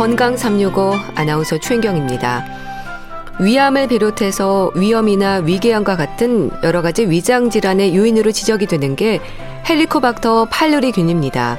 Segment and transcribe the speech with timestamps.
[0.00, 2.46] 건강 365 아나운서 최인경입니다.
[3.38, 9.20] 위암을 비롯해서 위염이나 위궤양과 같은 여러 가지 위장 질환의 요인으로 지적이 되는 게
[9.68, 11.58] 헬리코박터 파일로리균입니다.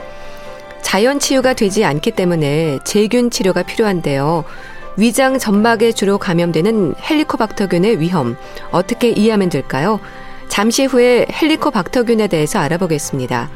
[0.82, 4.44] 자연 치유가 되지 않기 때문에 제균 치료가 필요한데요.
[4.98, 8.38] 위장 점막에 주로 감염되는 헬리코박터균의 위험
[8.72, 10.00] 어떻게 이해하면 될까요?
[10.50, 13.52] 잠시 후에 헬리코박터균에 대해서 알아보겠습니다.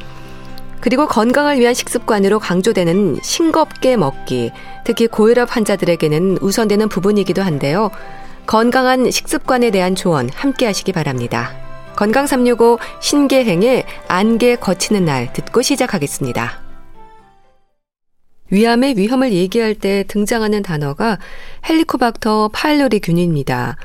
[0.85, 4.51] 그리고 건강을 위한 식습관으로 강조되는 싱겁게 먹기,
[4.83, 7.89] 특히 고혈압 환자들에게는 우선되는 부분이기도 한데요.
[8.45, 11.57] 건강한 식습관에 대한 조언 함께 하시기 바랍니다.
[11.95, 16.61] 건강 365 신계행의 안개 거치는 날 듣고 시작하겠습니다.
[18.51, 21.17] 위암의 위험을 얘기할 때 등장하는 단어가
[21.67, 23.77] 헬리코박터 파일로리 균입니다.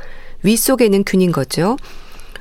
[0.43, 1.79] 위 속에 있는 균인 거죠.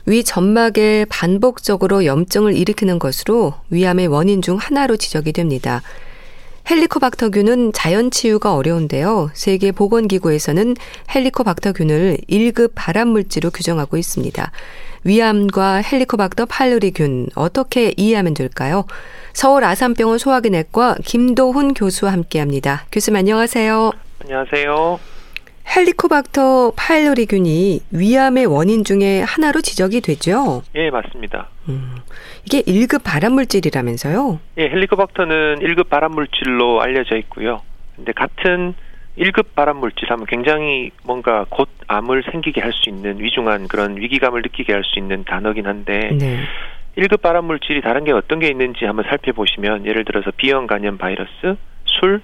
[0.10, 5.84] 위 점막에 반복적으로 염증을 일으키는 것으로 위암의 원인 중 하나로 지적이 됩니다.
[6.68, 9.30] 헬리코박터균은 자연 치유가 어려운데요.
[9.34, 10.76] 세계 보건기구에서는
[11.14, 14.52] 헬리코박터균을 1급 발암물질로 규정하고 있습니다.
[15.04, 18.86] 위암과 헬리코박터 파일로리균 어떻게 이해하면 될까요?
[19.34, 22.88] 서울 아산병원 소화기내과 김도훈 교수와 함께합니다.
[22.92, 23.92] 교수님 안녕하세요.
[24.24, 25.00] 안녕하세요.
[25.76, 30.64] 헬리코박터 파일로리균이 위암의 원인 중에 하나로 지적이 되죠?
[30.76, 31.48] 예, 맞습니다.
[31.70, 31.98] 음,
[32.46, 34.40] 이게 1급 발암물질이라면서요?
[34.58, 37.62] 예, 헬리코박터는 1급 발암물질로 알려져 있고요.
[37.96, 38.74] 근데 같은
[39.18, 44.74] 1급 발암물질 하면 굉장히 뭔가 곧 암을 생기게 할 수 있는 위중한 그런 위기감을 느끼게
[44.74, 46.40] 할 수 있는 단어긴 한데 네.
[46.98, 52.22] 1급 발암물질이 다른 게 어떤 게 있는지 한번 살펴보시면 예를 들어서 비형 간염 바이러스, 술,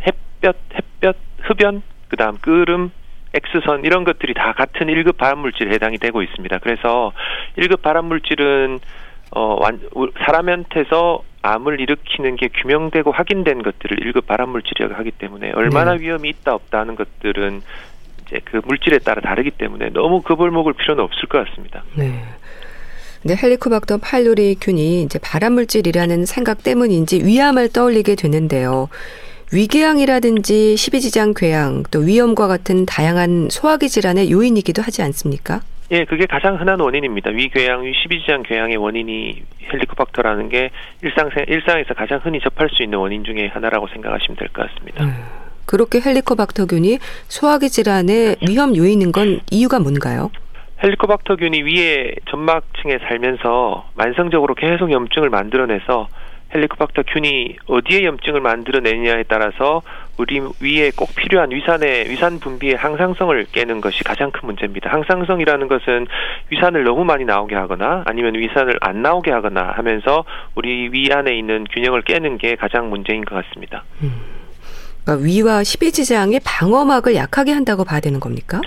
[0.00, 2.90] 햇볕, 햇볕, 흡연 그다음 끓음,
[3.34, 6.58] X선 이런 것들이 다 같은 1급 발암물질에 해당이 되고 있습니다.
[6.58, 7.12] 그래서
[7.56, 8.78] 1급 발암물질은
[9.30, 9.80] 어, 완,
[10.24, 16.02] 사람한테서 암을 일으키는 게 규명되고 확인된 것들을 1급 발암물질이라고 하기 때문에 얼마나 네.
[16.02, 17.60] 위험이 있다 없다 하는 것들은
[18.26, 21.84] 이제 그 물질에 따라 다르기 때문에 너무 급을 먹을 필요는 없을 것 같습니다.
[21.94, 22.24] 네.
[23.22, 28.88] 근데 헬리코박터 파일로리균이 이제 발암물질이라는 생각 때문인지 위암을 떠올리게 되는데요.
[29.52, 35.60] 위궤양이라든지 십이지장 궤양 또 위염과 같은 다양한 소화기 질환의 요인이기도 하지 않습니까?
[35.90, 37.30] 예, 그게 가장 흔한 원인입니다.
[37.30, 39.42] 위궤양, 위십이지장 궤양의 원인이
[39.72, 40.70] 헬리코박터라는 게
[41.02, 45.04] 일상 일상에서 가장 흔히 접할 수 있는 원인 중에 하나라고 생각하시면 될 것 같습니다.
[45.04, 45.14] 음,
[45.64, 46.98] 그렇게 헬리코박터균이
[47.28, 50.30] 소화기 질환의 위험 요인인 건 이유가 뭔가요?
[50.82, 56.08] 헬리코박터균이 위에 점막층에 살면서 만성적으로 계속 염증을 만들어내서
[56.54, 59.82] 헬리코박터 균이 어디에 염증을 만들어내느냐에 따라서
[60.16, 64.90] 우리 위에 꼭 필요한 위산의 위산 분비의 항상성을 깨는 것이 가장 큰 문제입니다.
[64.90, 66.06] 항상성이라는 것은
[66.50, 71.64] 위산을 너무 많이 나오게 하거나 아니면 위산을 안 나오게 하거나 하면서 우리 위 안에 있는
[71.70, 73.84] 균형을 깨는 게 가장 문제인 것 같습니다.
[74.02, 74.38] 음.
[75.04, 78.60] 그러니까 위와 십이지장의 방어막을 약하게 한다고 봐야 되는 겁니까?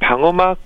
[0.00, 0.58] 방어막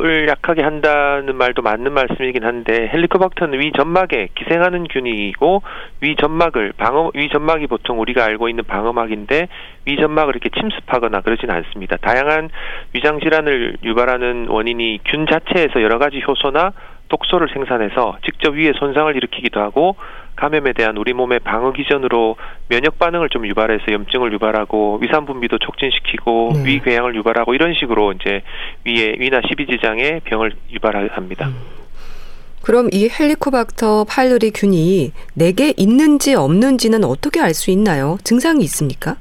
[0.00, 5.62] 을 약하게 한다는 말도 맞는 말씀이긴 한데 헬리코박터는 위 점막에 기생하는 균이고
[6.02, 9.48] 위 점막을 방어 위 점막이 보통 우리가 알고 있는 방어막인데
[9.86, 11.96] 위 점막을 이렇게 침습하거나 그러지는 않습니다.
[11.96, 12.50] 다양한
[12.92, 16.74] 위장 질환을 유발하는 원인이 균 자체에서 여러 가지 효소나
[17.08, 19.96] 독소를 생산해서 직접 위에 손상을 일으키기도 하고
[20.38, 22.36] 감염에 대한 우리 몸의 방어 기전으로
[22.68, 26.64] 면역 반응을 좀 유발해서 염증을 유발하고 위산 분비도 촉진시키고 네.
[26.64, 28.42] 위 궤양을 유발하고 이런 식으로 이제
[28.86, 31.48] 위에 위나 십이지장에 병을 유발합니다.
[31.48, 31.54] 음.
[32.62, 38.18] 그럼 이 헬리코박터 파일로리 균이 내게 있는지 없는지는 어떻게 알 수 있나요?
[38.22, 39.16] 증상이 있습니까?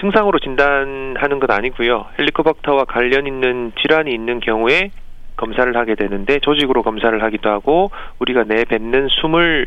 [0.00, 2.06] 증상으로 진단하는 건 아니고요.
[2.18, 4.90] 헬리코박터와 관련 있는 질환이 있는 경우에
[5.36, 9.66] 검사를 하게 되는데 조직으로 검사를 하기도 하고 우리가 내뱉는 숨을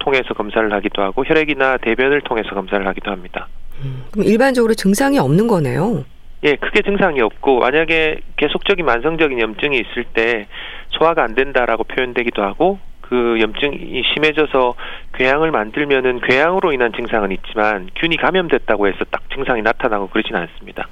[0.00, 3.48] 통해서 검사를 하기도 하고 혈액이나 대변을 통해서 검사를 하기도 합니다.
[3.82, 6.04] 음, 그럼 일반적으로 증상이 없는 거네요.
[6.42, 10.46] 예, 크게 증상이 없고 만약에 계속적인 만성적인 염증이 있을 때
[10.90, 14.74] 소화가 안 된다라고 표현되기도 하고 그 염증이 심해져서
[15.14, 20.88] 궤양을 만들면은 궤양으로 인한 증상은 있지만 균이 감염됐다고 해서 딱 증상이 나타나고 그러지는 않습니다.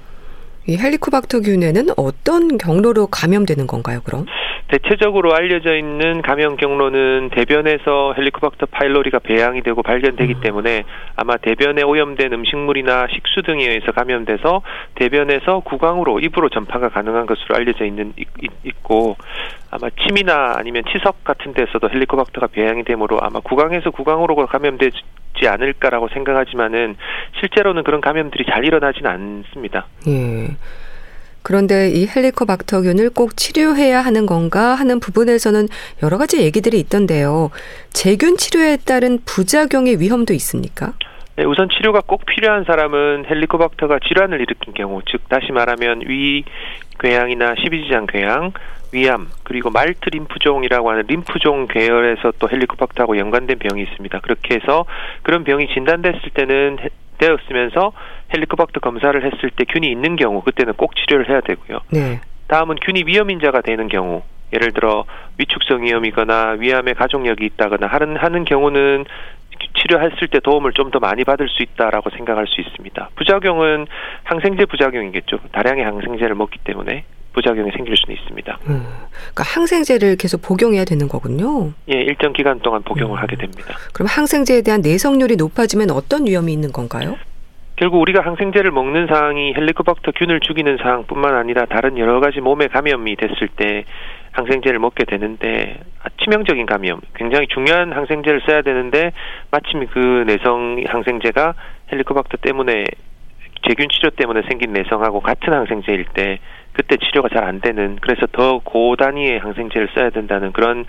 [0.68, 4.26] 이 헬리코박터균에는 어떤 경로로 감염되는 건가요, 그럼?
[4.68, 10.40] 대체적으로 알려져 있는 감염 경로는 대변에서 헬리코박터 파일로리가 배양이 되고 발견되기 음.
[10.42, 10.84] 때문에
[11.16, 14.60] 아마 대변에 오염된 음식물이나 식수 등에 의해서 감염돼서
[14.96, 18.12] 대변에서 구강으로 입으로 전파가 가능한 것으로 알려져 있는
[18.64, 19.16] 있고
[19.70, 24.98] 아마 침이나 아니면 치석 같은 데서도 헬리코박터가 배양이 되므로 아마 구강에서 구강으로 감염되지
[25.46, 26.96] 않을까라고 생각하지만은
[27.38, 29.86] 실제로는 그런 감염들이 잘 일어나지는 않습니다.
[30.08, 30.56] 예.
[31.42, 35.68] 그런데 이 헬리코박터균을 꼭 치료해야 하는 건가 하는 부분에서는
[36.02, 37.50] 여러 가지 얘기들이 있던데요.
[37.90, 40.92] 제균 치료에 따른 부작용의 위험도 있습니까?
[41.36, 46.44] 네, 우선 치료가 꼭 필요한 사람은 헬리코박터가 질환을 일으킨 경우, 즉 다시 말하면 위
[46.98, 48.52] 궤양이나 십이지장 궤양,
[48.92, 54.20] 위암 그리고 말트 림프종이라고 하는 림프종 계열에서 또 헬리코박터하고 연관된 병이 있습니다.
[54.20, 54.84] 그렇게 해서
[55.22, 56.78] 그런 병이 진단됐을 때는
[57.18, 57.92] 되었으면서
[58.34, 61.80] 헬리코박터 검사를 했을 때 균이 있는 경우 그때는 꼭 치료를 해야 되고요.
[61.92, 62.20] 네.
[62.46, 65.04] 다음은 균이 위험인자가 되는 경우 예를 들어
[65.38, 69.04] 위축성 위험이거나 위암의 가족력이 있다거나 하는 하는 경우는
[69.80, 73.10] 치료했을 때 도움을 좀 더 많이 받을 수 있다라고 생각할 수 있습니다.
[73.16, 73.86] 부작용은
[74.24, 75.38] 항생제 부작용이겠죠.
[75.52, 77.04] 다량의 항생제를 먹기 때문에
[77.38, 78.58] 부작용이 생길 수는 있습니다.
[78.68, 78.86] 음,
[79.32, 81.72] 그러니까 항생제를 계속 복용해야 되는 거군요.
[81.92, 83.22] 예, 일정 기간 동안 복용을 음.
[83.22, 83.74] 하게 됩니다.
[83.92, 87.16] 그럼 항생제에 대한 내성률이 높아지면 어떤 위험이 있는 건가요?
[87.76, 93.14] 결국 우리가 항생제를 먹는 상황이 헬리코박터 균을 죽이는 상황뿐만 아니라 다른 여러 가지 몸에 감염이
[93.14, 93.84] 됐을 때
[94.32, 95.80] 항생제를 먹게 되는데
[96.20, 99.12] 치명적인 감염, 굉장히 중요한 항생제를 써야 되는데
[99.52, 101.54] 마침 그 내성 항생제가
[101.92, 102.84] 헬리코박터 때문에
[103.66, 106.38] 제균 치료 때문에 생긴 내성하고 같은 항생제일 때
[106.72, 110.84] 그때 치료가 잘 안 되는 그래서 더 고단위의 항생제를 써야 된다는 그런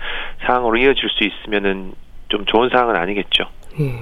[0.46, 1.92] 상황으로 이어질 수 있으면은
[2.28, 3.44] 좀 좋은 상황은 아니겠죠.
[3.80, 3.92] 예.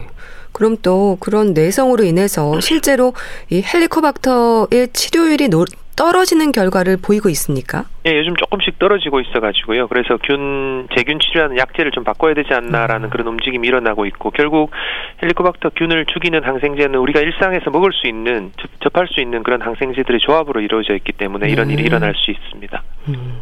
[0.52, 3.12] 그럼 또 그런 내성으로 인해서 실제로
[3.50, 5.64] 이 헬리코박터의 치료율이 노,
[5.98, 7.84] 떨어지는 결과를 보이고 있습니까?
[8.06, 9.88] 예, 요즘 조금씩 떨어지고 있어가지고요.
[9.88, 13.10] 그래서 균 제균 치료하는 약제를 좀 바꿔야 되지 않나라는 음.
[13.10, 14.70] 그런 움직임이 일어나고 있고 결국
[15.22, 20.20] 헬리코박터 균을 죽이는 항생제는 우리가 일상에서 먹을 수 있는 접 할 수 있는 그런 항생제들의
[20.20, 21.72] 조합으로 이루어져 있기 때문에 이런 음.
[21.72, 22.82] 일이 일어날 수 있습니다.
[23.08, 23.40] 음.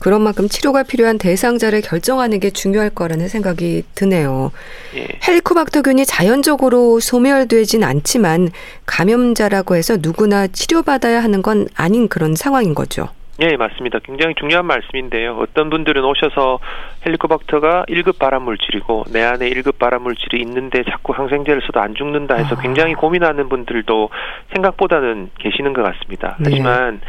[0.00, 4.50] 그런 만큼 치료가 필요한 대상자를 결정하는 게 중요할 거라는 생각이 드네요.
[4.96, 5.06] 예.
[5.26, 8.50] 헬리코박터균이 자연적으로 소멸되진 않지만
[8.86, 13.08] 감염자라고 해서 누구나 치료받아야 하는 건 아닌 그런 상황인 거죠.
[13.42, 14.00] 예, 맞습니다.
[14.00, 15.38] 굉장히 중요한 말씀인데요.
[15.40, 16.58] 어떤 분들은 오셔서
[17.06, 22.34] 헬리코박터가 1급 발암 물질이고 내 안에 1급 발암 물질이 있는데 자꾸 항생제를 써도 안 죽는다
[22.34, 22.60] 해서 아.
[22.60, 24.10] 굉장히 고민하는 분들도
[24.52, 26.36] 생각보다는 계시는 것 같습니다.
[26.38, 26.50] 네.
[26.50, 27.00] 하지만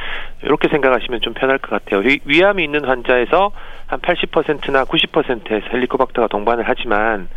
[0.43, 2.01] 이렇게 생각하시면 좀 편할 것 같아요.
[2.01, 3.51] 위, 암이 있는 환자에서
[3.87, 7.27] 한 80%나 90%에서 헬리코박터가 동반을 하지만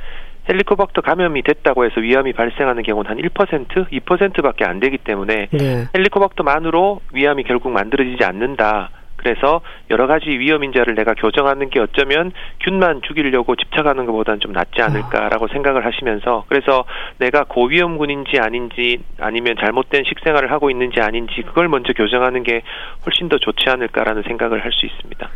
[0.49, 5.85] 헬리코박터 감염이 됐다고 해서 위암이 발생하는 경우는 한 1%, 2%밖에 안 되기 때문에 네.
[5.96, 8.91] 헬리코박터만으로 위암이 결국 만들어지지 않는다.
[9.25, 14.82] 그래서 여러 가지 위험 인자를 내가 교정하는 게 어쩌면 균만 죽이려고 집착하는 것보다는 좀 낫지
[14.82, 16.85] 않을까라고 생각을 하시면서 그래서
[17.19, 22.61] 내가 고위험군인지 아닌지 아니면 잘못된 식생활을 하고 있는지 아닌지 그걸 먼저 교정하는 게
[23.06, 25.31] 훨씬 더 좋지 않을까라는 생각을 할 수 있습니다.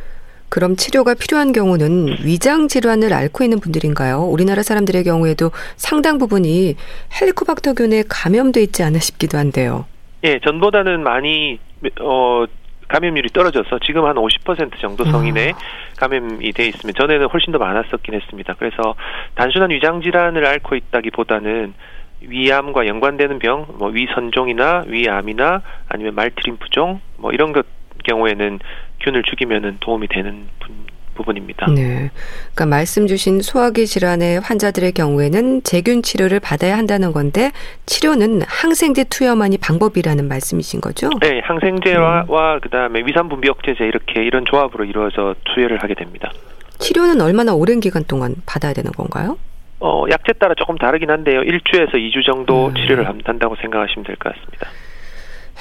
[0.49, 4.23] 그럼 치료가 필요한 경우는 위장 질환을 앓고 있는 분들인가요?
[4.23, 6.75] 우리나라 사람들의 경우에도 상당 부분이
[7.21, 9.87] 헬리코박터균에 감염돼 있지 않나 싶기도 한데요.
[10.25, 11.59] 예, 전보다는 많이
[12.01, 12.45] 어
[12.89, 15.55] 감염률이 떨어져서 지금 한 50% 정도 성인의 음.
[15.99, 18.55] 감염이 돼 있으면 전에는 훨씬 더 많았었긴 했습니다.
[18.59, 18.95] 그래서
[19.35, 21.75] 단순한 위장 질환을 앓고 있다기보다는
[22.21, 27.67] 위암과 연관되는 병, 뭐 위선종이나 위암이나 아니면 말트림프종 뭐 이런 것
[28.05, 28.59] 경우에는
[29.01, 30.75] 균을 죽이면은 도움이 되는 분,
[31.15, 31.67] 부분입니다.
[31.75, 32.11] 네.
[32.55, 37.51] 그러니까 말씀 주신 소화기 질환의 환자들의 경우에는 제균 치료를 받아야 한다는 건데
[37.87, 41.11] 치료는 항생제 투여만이 방법이라는 말씀이신 거죠?
[41.21, 42.61] 네, 항생제와 음.
[42.61, 46.31] 그다음에 위산 분비 억제제 이렇게 이런 조합으로 이루어져 투여를 하게 됩니다.
[46.79, 49.37] 치료는 얼마나 오랜 기간 동안 받아야 되는 건가요?
[49.81, 51.41] 어, 약제 따라 조금 다르긴 한데요.
[51.41, 52.75] 1주에서 2주 정도 음.
[52.75, 54.69] 치료를 한다고 생각하시면 될 것 같습니다.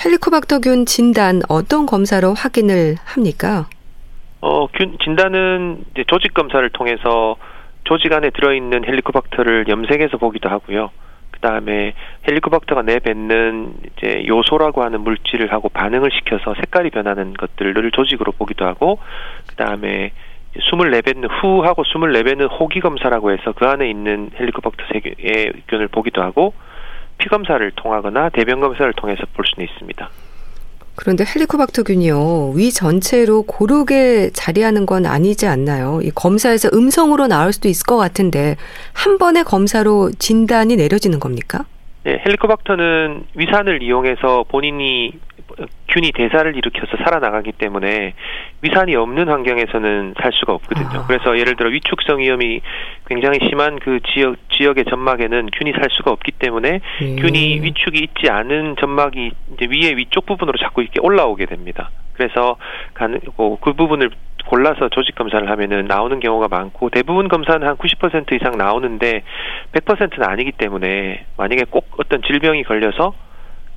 [0.03, 3.67] 헬리코박터균 진단 어떤 검사로 확인을 합니까?
[4.41, 7.35] 어, 균 진단은 이제 조직 검사를 통해서
[7.83, 10.91] 조직 안에 들어있는 헬리코박터를 염색해서 보기도 하고요.
[11.31, 11.93] 그 다음에
[12.27, 18.99] 헬리코박터가 내뱉는 이제 요소라고 하는 물질을 하고 반응을 시켜서 색깔이 변하는 것들을 조직으로 보기도 하고,
[19.47, 20.11] 그 다음에
[20.59, 26.53] 숨을 내뱉는 후하고 숨을 내뱉는 호기 검사라고 해서 그 안에 있는 헬리코박터 세균을 보기도 하고,
[27.17, 30.09] 피 검사를 통하거나 대변 검사를 통해서 볼 수는 있습니다.
[30.95, 35.99] 그런데 헬리코박터균이요 위 전체로 고르게 자리하는 건 아니지 않나요?
[36.01, 38.55] 이 검사에서 음성으로 나올 수도 있을 것 같은데
[38.93, 41.65] 한 번의 검사로 진단이 내려지는 겁니까?
[42.03, 45.11] 네, 헬리코박터는 위산을 이용해서 본인이
[45.89, 48.13] 균이 대사를 일으켜서 살아나가기 때문에
[48.61, 51.01] 위산이 없는 환경에서는 살 수가 없거든요.
[51.01, 51.07] 아.
[51.07, 52.61] 그래서 예를 들어 위축성 위험이
[53.07, 57.15] 굉장히 심한 그 지역 지역의 점막에는 균이 살 수가 없기 때문에 음.
[57.19, 61.89] 균이 위축이 있지 않은 점막이 이제 위에 위쪽 부분으로 자꾸 이렇게 올라오게 됩니다.
[62.13, 62.57] 그래서
[62.93, 63.19] 그,
[63.61, 64.09] 그 부분을
[64.47, 69.23] 골라서 조직 검사를 하면은 나오는 경우가 많고 대부분 검사는 한 90% 이상 나오는데
[69.73, 73.13] 100%는 아니기 때문에 만약에 꼭 어떤 질병이 걸려서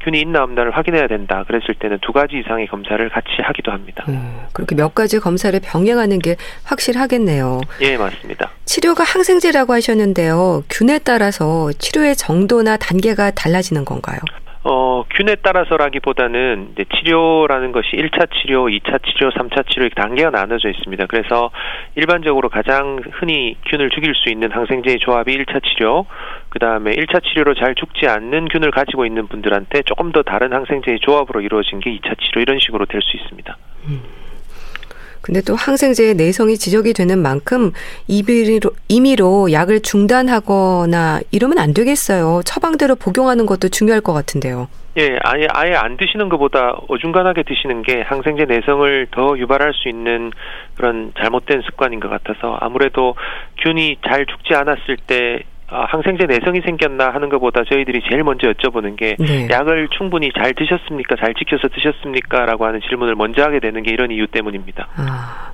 [0.03, 1.45] 균이 있나 없나를 확인해야 된다.
[1.47, 4.05] 그랬을 때는 두 가지 이상의 검사를 같이 하기도 합니다.
[4.09, 7.61] 음, 그렇게 몇 가지 검사를 병행하는 게 확실하겠네요.
[7.83, 8.51] 예, 맞습니다.
[8.65, 10.63] 치료가 항생제라고 하셨는데요.
[10.71, 14.19] 균에 따라서 치료의 정도나 단계가 달라지는 건가요?
[14.63, 20.69] 어, 균에 따라서라기보다는 이제 치료라는 것이 1차 치료, 2차 치료, 3차 치료 이렇게 단계가 나눠져
[20.69, 21.07] 있습니다.
[21.07, 21.51] 그래서
[21.95, 26.05] 일반적으로 가장 흔히 균을 죽일 수 있는 항생제의 조합이 1차 치료,
[26.51, 30.99] 그 다음에 1차 치료로 잘 죽지 않는 균을 가지고 있는 분들한테 조금 더 다른 항생제의
[31.01, 33.57] 조합으로 이루어진 게 2차 치료 이런 식으로 될 수 있습니다.
[33.87, 34.03] 음.
[35.23, 37.73] 근데 또 항생제의 내성이 지적이 되는 만큼
[38.09, 42.41] 임의로, 임의로 약을 중단하거나 이러면 안 되겠어요.
[42.45, 44.69] 처방대로 복용하는 것도 중요할 것 같은데요.
[44.97, 50.33] 예, 아예 아예 안 드시는 것보다 어중간하게 드시는 게 항생제 내성을 더 유발할 수 있는
[50.75, 53.15] 그런 잘못된 습관인 것 같아서 아무래도
[53.59, 58.97] 균이 잘 죽지 않았을 때 아, 항생제 내성이 생겼나 하는 것보다 저희들이 제일 먼저 여쭤보는
[58.97, 59.49] 게 네.
[59.49, 61.17] 약을 충분히 잘 드셨습니까?
[61.17, 62.45] 잘 지켜서 드셨습니까?
[62.45, 64.89] 라고 하는 질문을 먼저 하게 되는 게 이런 이유 때문입니다.
[64.97, 65.53] 아,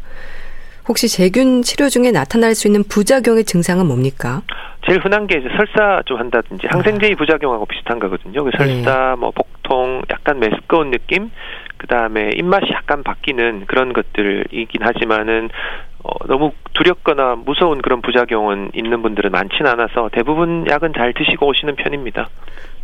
[0.88, 4.42] 혹시 세균 치료 중에 나타날 수 있는 부작용의 증상은 뭡니까?
[4.86, 7.16] 제일 흔한 게 이제 설사 좀 한다든지 항생제의 아.
[7.16, 8.44] 부작용하고 비슷한 거거든요.
[8.44, 9.16] 그 설사, 네.
[9.18, 11.30] 뭐 복통, 약간 메스꺼운 느낌,
[11.76, 15.85] 그 다음에 입맛이 약간 바뀌는 그런 것들이긴 하지만은 어,
[16.26, 22.28] 너무 두렵거나 무서운 그런 부작용은 있는 분들은 많지는 않아서 대부분 약은 잘 드시고 오시는 편입니다.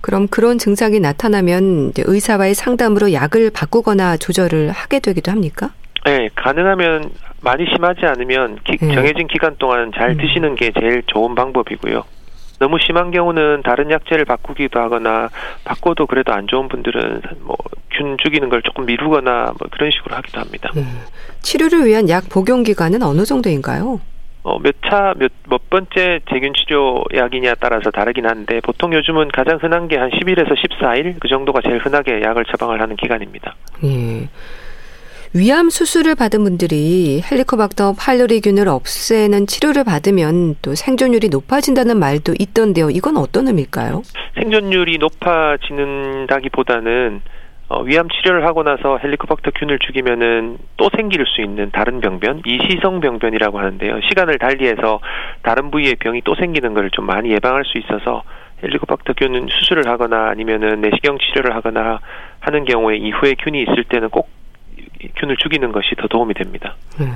[0.00, 5.70] 그럼 그런 증상이 나타나면 의사와의 상담으로 약을 바꾸거나 조절을 하게 되기도 합니까?
[6.04, 7.10] 네, 가능하면
[7.40, 8.94] 많이 심하지 않으면 기, 네.
[8.94, 10.16] 정해진 기간 동안 잘 음.
[10.16, 12.04] 드시는 게 제일 좋은 방법이고요.
[12.62, 15.28] 너무 심한 경우는 다른 약제를 바꾸기도 하거나
[15.64, 17.56] 바꿔도 그래도 안 좋은 분들은 뭐
[17.94, 20.70] 균 죽이는 걸 조금 미루거나 뭐 그런 식으로 하기도 합니다.
[20.74, 20.82] 네.
[21.42, 24.00] 치료를 위한 약 복용 기간은 어느 정도인가요?
[24.44, 29.58] 어, 몇 차, 몇, 몇 번째 제균 치료 약이냐에 따라서 다르긴 한데, 보통 요즘은 가장
[29.60, 31.16] 흔한 게 한 10일에서 14일?
[31.20, 33.54] 그 정도가 제일 흔하게 약을 처방을 하는 기간입니다.
[33.84, 34.28] 예.
[35.34, 42.90] 위암 수술을 받은 분들이 헬리코박터 파일로리균을 없애는 치료를 받으면 또 생존율이 높아진다는 말도 있던데요.
[42.90, 44.02] 이건 어떤 의미일까요?
[44.34, 47.22] 생존율이 높아지는다기보다는
[47.70, 53.00] 어, 위암 치료를 하고 나서 헬리코박터 균을 죽이면은 또 생길 수 있는 다른 병변, 이시성
[53.00, 54.00] 병변이라고 하는데요.
[54.10, 55.00] 시간을 달리해서
[55.42, 58.22] 다른 부위의 병이 또 생기는 걸 좀 많이 예방할 수 있어서
[58.62, 62.00] 헬리코박터 균은 수술을 하거나 아니면은 내시경 치료를 하거나
[62.40, 64.28] 하는 경우에 이후에 균이 있을 때는 꼭
[65.16, 66.76] 균을 죽이는 것이 더 도움이 됩니다.
[66.98, 67.06] 네.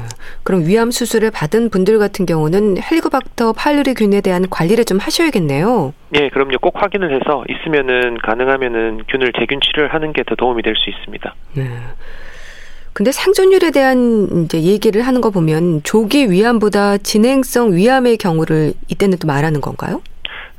[0.42, 5.92] 그럼 위암 수술을 받은 분들 같은 경우는 헬리코박터 파일로리 균에 대한 관리를 좀 하셔야겠네요.
[6.10, 6.58] 네, 그럼요.
[6.60, 11.34] 꼭 확인을 해서 있으면은 가능하면은 균을 재균 치료를 하는 게 더 도움이 될 수 있습니다.
[11.54, 11.68] 네.
[12.92, 19.26] 근데 생존율에 대한 이제 얘기를 하는 거 보면 조기 위암보다 진행성 위암의 경우를 이때는 또
[19.28, 20.00] 말하는 건가요?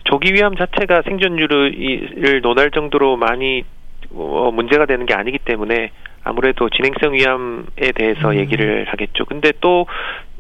[0.04, 3.64] 조기 위암 자체가 생존율을 논할 정도로 많이
[4.12, 5.92] 어, 문제가 되는 게 아니기 때문에
[6.28, 8.36] 아무래도 진행성 위암에 대해서 음.
[8.36, 9.26] 얘기를 하겠죠.
[9.26, 9.88] 근데 또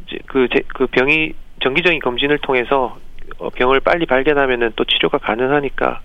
[0.05, 2.97] 이제 그, 제, 그 병이 정기적인 검진을 통해서
[3.39, 6.01] 어, 병을 빨리 발견하면은 또 치료가 가능하니까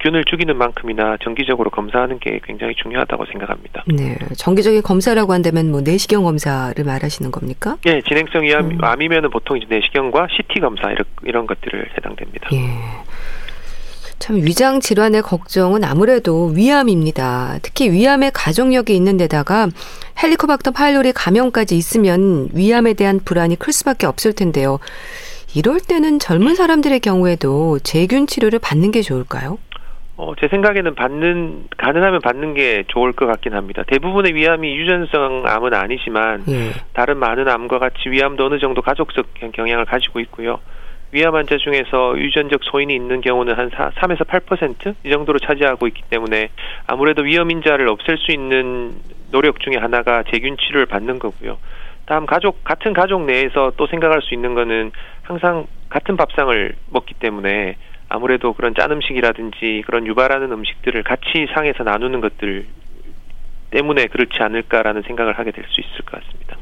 [0.00, 3.84] 균을 죽이는 만큼이나 정기적으로 검사하는 게 굉장히 중요하다고 생각합니다.
[3.86, 7.76] 네, 정기적인 검사라고 한다면 뭐 내시경 검사를 말하시는 겁니까?
[7.84, 8.78] 네, 진행성 위암 음.
[8.80, 12.50] 암이면은 보통 이제 내시경과 CT 검사 이런, 이런 것들을 해당됩니다.
[12.52, 12.58] 예.
[14.24, 17.58] 참 위장 질환의 걱정은 아무래도 위암입니다.
[17.60, 19.68] 특히 위암의 가족력이 있는 데다가
[20.22, 24.78] 헬리코박터 파일로리 감염까지 있으면 위암에 대한 불안이 클 수밖에 없을 텐데요.
[25.54, 29.58] 이럴 때는 젊은 사람들의 경우에도 제균 치료를 받는 게 좋을까요?
[30.16, 33.82] 어, 제 생각에는 받는 가능하면 받는 게 좋을 것 같긴 합니다.
[33.86, 36.70] 대부분의 위암이 유전성 암은 아니지만 예.
[36.94, 40.60] 다른 많은 암과 같이 위암도 어느 정도 가족적 경향을 가지고 있고요.
[41.14, 46.48] 위암 환자 중에서 유전적 소인이 있는 경우는 한 4, 3에서 8%이 정도로 차지하고 있기 때문에
[46.88, 48.96] 아무래도 위험 인자를 없앨 수 있는
[49.30, 51.58] 노력 중에 하나가 재균 치료를 받는 거고요.
[52.06, 54.90] 다음 가족 같은 가족 내에서 또 생각할 수 있는 거는
[55.22, 57.76] 항상 같은 밥상을 먹기 때문에
[58.08, 62.66] 아무래도 그런 짠 음식이라든지 그런 유발하는 음식들을 같이 상에서 나누는 것들
[63.70, 66.56] 때문에 그렇지 않을까라는 생각을 하게 될 수 있을 것 같습니다.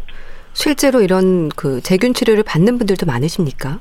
[0.53, 3.79] 실제로 이런 그 재균 치료를 받는 분들도 많으십니까?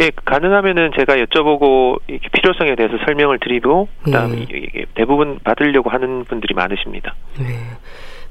[0.00, 4.84] 예, 가능하면은 제가 여쭤보고 필요성에 대해서 설명을 드리고 그다음에 예.
[4.94, 7.14] 대부분 받으려고 하는 분들이 많으십니다.
[7.38, 7.46] 네.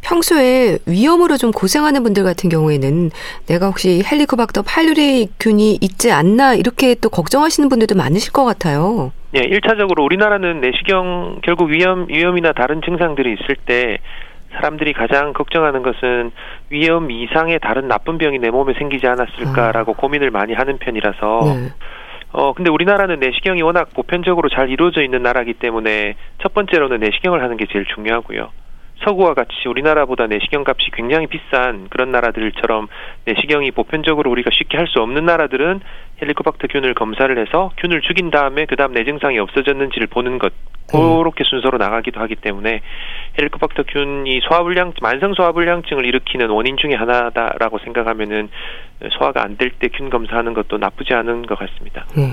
[0.02, 3.12] 평소에 위험으로 좀 고생하는 분들 같은 경우에는
[3.48, 9.12] 내가 혹시 헬리코박터 파일리균이 있지 않나 이렇게 또 걱정하시는 분들도 많으실 것 같아요.
[9.36, 14.00] 예, 1차적으로 우리나라는 내시경 결국 위험 위험이나 다른 증상들이 있을 때
[14.54, 16.32] 사람들이 가장 걱정하는 것은
[16.70, 19.96] 위험 이상의 다른 나쁜 병이 내 몸에 생기지 않았을까라고 아.
[19.96, 21.70] 고민을 많이 하는 편이라서 네.
[22.34, 27.58] 어, 근데 우리나라는 내시경이 워낙 보편적으로 잘 이루어져 있는 나라이기 때문에 첫 번째로는 내시경을 하는
[27.58, 28.50] 게 제일 중요하고요.
[29.04, 32.88] 서구와 같이 우리나라보다 내시경 값이 굉장히 비싼 그런 나라들처럼
[33.26, 35.80] 내시경이 보편적으로 우리가 쉽게 할 수 없는 나라들은
[36.22, 40.52] 헬리코박터 균을 검사를 해서 균을 죽인 다음에 그다음 내 증상이 없어졌는지를 보는 것
[40.92, 42.82] 그렇게 순서로 나가기도 하기 때문에
[43.40, 48.50] 헬리코박터 균이 소화불량 만성 소화불량증을 일으키는 원인 중의 하나다라고 생각하면은
[49.18, 52.06] 소화가 안 될 때 균 검사하는 것도 나쁘지 않은 것 같습니다.
[52.18, 52.24] 네.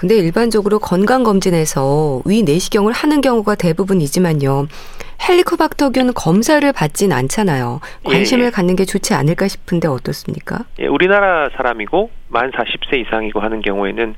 [0.00, 4.66] 근데 일반적으로 건강검진에서 위 내시경을 하는 경우가 대부분이지만요.
[5.28, 7.80] 헬리코박터균 검사를 받진 않잖아요.
[8.04, 8.50] 관심을 예.
[8.50, 10.64] 갖는 게 좋지 않을까 싶은데 어떻습니까?
[10.78, 14.14] 예, 우리나라 사람이고 만 40세 이상이고 하는 경우에는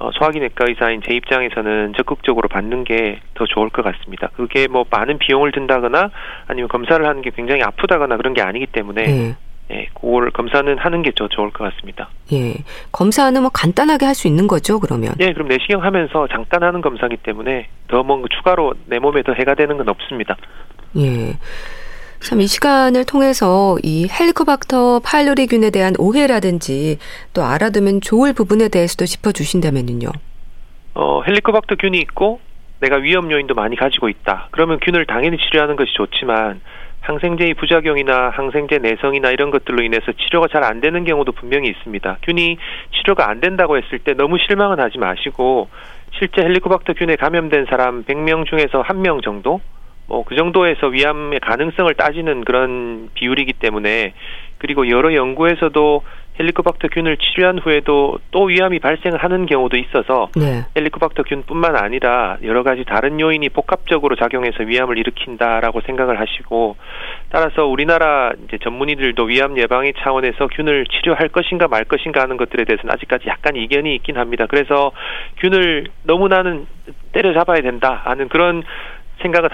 [0.00, 4.28] 어, 소화기내과 의사인 제 입장에서는 적극적으로 받는 게 더 좋을 것 같습니다.
[4.36, 6.10] 그게 뭐 많은 비용을 든다거나
[6.46, 9.36] 아니면 검사를 하는 게 굉장히 아프다거나 그런 게 아니기 때문에 예.
[9.72, 12.08] 예, 그걸 검사는 하는 게 더 좋을 것 같습니다.
[12.32, 12.54] 예,
[12.92, 15.12] 검사는 뭐 간단하게 할 수 있는 거죠, 그러면?
[15.20, 19.54] 예, 그럼 내시경 하면서 잠깐 하는 검사기 때문에 더 뭔가 추가로 내 몸에 더 해가
[19.54, 20.36] 되는 건 없습니다.
[20.96, 21.34] 예.
[22.20, 26.98] 참 이 시간을 통해서 이 헬리코박터 파일로리균에 대한 오해라든지
[27.32, 30.08] 또 알아두면 좋을 부분에 대해서도 짚어주신다면요.
[30.94, 32.40] 어, 헬리코박터 균이 있고
[32.80, 34.48] 내가 위험 요인도 많이 가지고 있다.
[34.50, 36.60] 그러면 균을 당연히 치료하는 것이 좋지만
[37.10, 42.18] 항생제의 부작용이나 항생제 내성이나 이런 것들로 인해서 치료가 잘 안 되는 경우도 분명히 있습니다.
[42.22, 42.58] 균이
[42.92, 45.68] 치료가 안 된다고 했을 때 너무 실망은 하지 마시고
[46.12, 49.60] 실제 헬리코박터 균에 감염된 사람 100명 중에서 한명 정도
[50.10, 54.14] 뭐 그 정도에서 위암의 가능성을 따지는 그런 비율이기 때문에
[54.58, 56.02] 그리고 여러 연구에서도
[56.38, 60.64] 헬리코박터균을 치료한 후에도 또 위암이 발생을 하는 경우도 있어서 네.
[60.76, 66.76] 헬리코박터균뿐만 아니라 여러 가지 다른 요인이 복합적으로 작용해서 위암을 일으킨다라고 생각을 하시고
[67.30, 72.94] 따라서 우리나라 이제 전문의들도 위암 예방의 차원에서 균을 치료할 것인가 말 것인가 하는 것들에 대해서는
[72.94, 74.46] 아직까지 약간 이견이 있긴 합니다.
[74.48, 74.92] 그래서
[75.38, 76.66] 균을 너무나는
[77.12, 78.62] 때려잡아야 된다 하는 그런
[79.22, 79.50] 생각을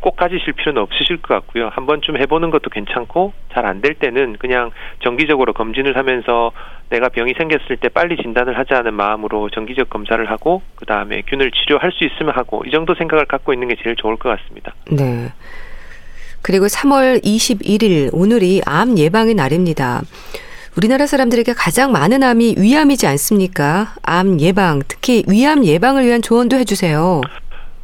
[0.00, 1.68] 꼭 가지실 필요는 없으실 것 같고요.
[1.72, 4.70] 한 번쯤 해보는 것도 괜찮고 잘 안 될 때는 그냥
[5.02, 6.52] 정기적으로 검진을 하면서
[6.90, 11.90] 내가 병이 생겼을 때 빨리 진단을 하자는 마음으로 정기적 검사를 하고 그 다음에 균을 치료할
[11.92, 14.72] 수 있으면 하고 이 정도 생각을 갖고 있는 게 제일 좋을 것 같습니다.
[14.90, 15.28] 네.
[16.42, 20.02] 그리고 3월 21일 오늘이 암 예방의 날입니다.
[20.76, 23.94] 우리나라 사람들에게 가장 많은 암이 위암이지 않습니까?
[24.02, 27.22] 암 예방, 특히 위암 예방을 위한 조언도 해주세요.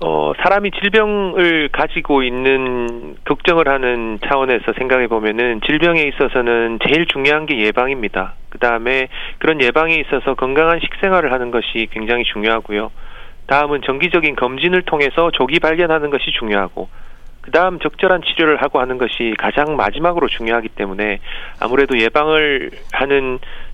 [0.04, 7.58] 어, 사람이 질병을 가지고 있는 걱정을 하는 차원에서 생각해 보면은 질병에 있어서는 제일 중요한 게
[7.58, 8.34] 예방입니다.
[8.48, 12.90] 그 다음에 그런 예방에 있어서 건강한 식생활을 하는 것이 굉장히 중요하고요.
[13.46, 16.88] 다음은 정기적인 검진을 통해서 조기 발견하는 것이 중요하고,
[17.40, 21.20] 그 다음 적절한 치료를 하고 하는 것이 가장 마지막으로 중요하기 때문에
[21.60, 23.71] 아무래도 예방을 하는 어,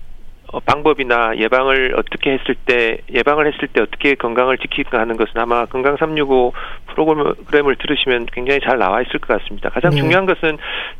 [0.65, 5.97] 방법이나 예방을 어떻게 했을 때 예방을 했을 때 어떻게 건강을 지키가 하는 것은 아마 건강
[5.97, 6.53] 365
[6.87, 9.69] 프로그램을 들으시면 굉장히 잘 나와 있을 것 같습니다.
[9.69, 9.97] 가장 네.
[9.97, 10.57] 중요한 것은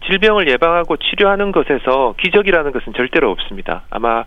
[0.08, 3.84] 질병을 예방하고 치료하는 것에서 기적이라는 것은 절대로 없습니다.
[3.90, 4.24] 아마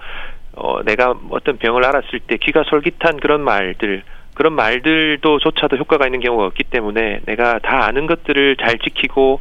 [0.55, 4.03] 어, 내가 어떤 병을 알았을 때 귀가 솔깃한 그런 말들
[4.35, 9.41] 그런 말들도 조차도 효과가 있는 경우가 없기 때문에 내가 다 아는 것들을 잘 지키고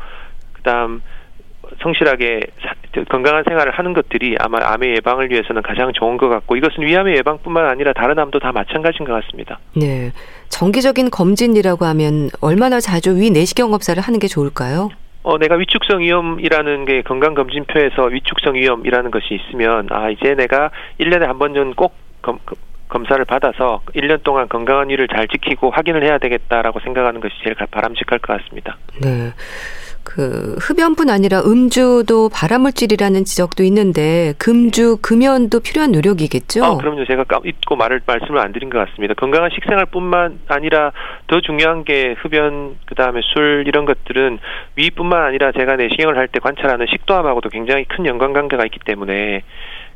[0.53, 1.01] 그다음
[1.81, 2.41] 성실하게
[3.09, 7.65] 건강한 생활을 하는 것들이 아마 암의 예방을 위해서는 가장 좋은 것 같고 이것은 위암의 예방뿐만
[7.67, 9.59] 아니라 다른 암도 다 마찬가지인 것 같습니다.
[9.75, 10.11] 네.
[10.49, 14.89] 정기적인 검진이라고 하면 얼마나 자주 위 내시경 검사를 하는 게 좋을까요?
[15.23, 21.53] 어, 내가 위축성 위염이라는 게 건강검진표에서 위축성 위염이라는 것이 있으면, 아, 이제 내가 1년에 한번
[21.53, 22.39] 정도 꼭 검,
[22.91, 28.19] 검사를 받아서 1년 동안 건강한 위를 잘 지키고 확인을 해야 되겠다라고 생각하는 것이 제일 바람직할
[28.19, 28.77] 것 같습니다.
[29.01, 29.31] 네.
[30.03, 36.63] 그 흡연뿐 아니라 음주도 발암물질이라는 지적도 있는데 금주 금연도 필요한 노력이겠죠.
[36.65, 37.05] 아, 그럼요.
[37.05, 39.13] 제가 잊고 말을 말씀을 안 드린 것 같습니다.
[39.13, 40.91] 건강한 식생활뿐만 아니라
[41.27, 44.39] 더 중요한 게 흡연 그다음에 술 이런 것들은
[44.75, 49.43] 위뿐만 아니라 제가 내시경을 할 때 관찰하는 식도암하고도 굉장히 큰 연관관계가 있기 때문에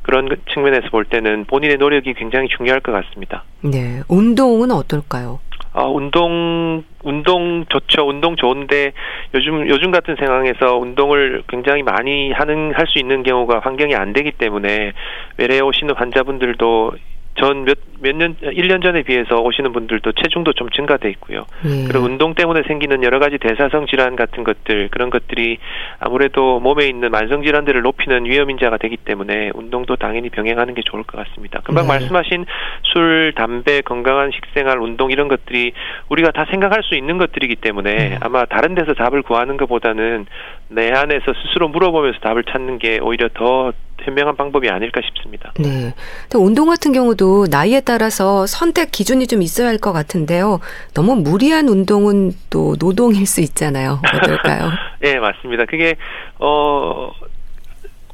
[0.02, 3.44] 그런 측면에서 볼 때는 본인의 노력이 굉장히 중요할 것 같습니다.
[3.62, 4.02] 네.
[4.10, 5.40] 운동은 어떨까요?
[5.78, 8.08] 아, 운동 운동 좋죠.
[8.08, 8.94] 운동 좋은데
[9.34, 14.32] 요즘 요즘 같은 상황에서 운동을 굉장히 많이 하는 할 수 있는 경우가 환경이 안 되기
[14.32, 14.94] 때문에
[15.38, 16.94] 외래 오시는 환자분들도
[17.36, 21.46] 전 몇, 몇 년, 1년 전에 비해서 오시는 분들도 체중도 좀 증가돼 있고요.
[21.66, 21.86] 예.
[21.88, 25.58] 그리고 운동 때문에 생기는 여러 가지 대사성 질환 같은 것들, 그런 것들이
[26.00, 31.04] 아무래도 몸에 있는 만성 질환들을 높이는 위험 인자가 되기 때문에 운동도 당연히 병행하는 게 좋을
[31.04, 31.60] 것 같습니다.
[31.66, 31.90] 금방 네.
[31.90, 32.46] 말씀하신
[32.84, 35.74] 술, 담배, 건강한 식생활, 운동 이런 것들이
[36.08, 38.18] 우리가 다 생각할 수 있는 것들이기 때문에 네.
[38.22, 40.26] 아마 다른 데서 답을 구하는 것보다는
[40.68, 45.54] 내 안에서 스스로 물어보면서 답을 찾는 게 오히려 더 현명한 방법이 아닐까 싶습니다.
[45.60, 45.94] 네.
[46.36, 50.60] 운동 같은 경우도 나이에 따라서 선택 기준이 좀 있어야 할 것 같은데요.
[50.94, 54.00] 너무 무리한 운동은 또 노동일 수 있잖아요.
[54.04, 54.72] 어떨까요?
[55.00, 55.66] 네, 맞습니다.
[55.66, 55.96] 그게
[56.40, 57.12] 어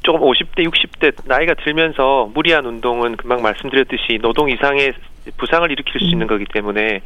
[0.02, 4.92] 조금 50대, 60대 나이가 들면서 무리한 운동은 금방 말씀드렸듯이 노동 이상의
[5.38, 6.26] 부상을 일으킬 수 있는 음.
[6.26, 7.00] 거기 때문에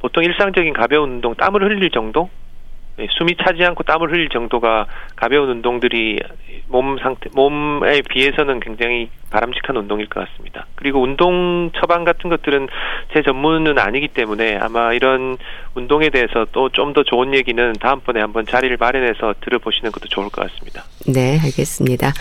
[0.00, 2.43] 보통 일상적인 가벼운 운동, 땀을 흘릴 정도 네,
[3.18, 6.20] 숨이 차지 않고 땀을 흘릴 정도가 가벼운 운동들이
[6.68, 10.66] 몸 상태 몸에 비해서는 굉장히 바람직한 운동일 것 같습니다.
[10.76, 12.68] 그리고 운동 처방 같은 것들은
[13.12, 15.36] 제 전문은 아니기 때문에 아마 이런
[15.74, 20.48] 운동에 대해서 또 좀 더 좋은 얘기는 다음번에 한번 자리를 마련해서 들어보시는 것도 좋을 것
[20.48, 20.84] 같습니다.
[21.08, 22.12] 네, 알겠습니다.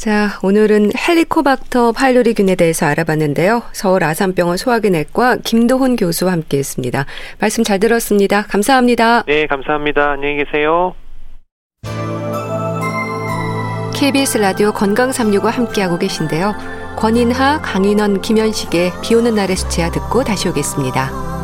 [0.00, 3.64] 자, 오늘은 헬리코박터 파일로리균에 대해서 알아봤는데요.
[3.72, 7.04] 서울 아산병원 소화기내과 김도훈 교수와 함께 했습니다.
[7.38, 8.46] 말씀 잘 들었습니다.
[8.48, 9.24] 감사합니다.
[9.24, 10.12] 네, 감사합니다.
[10.12, 10.94] 안녕히 계세요.
[13.94, 16.54] KBS 라디오 건강 365 함께하고 계신데요.
[16.96, 21.39] 권인하, 강인원, 김현식의 비 오는 날의 수채화 듣고 다시 오겠습니다.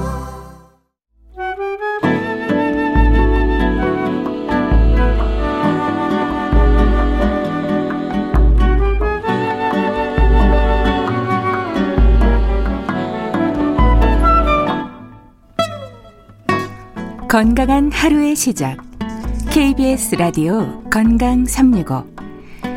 [17.36, 18.78] 건강한 하루의 시작.
[19.50, 22.02] KBS 라디오 건강 365.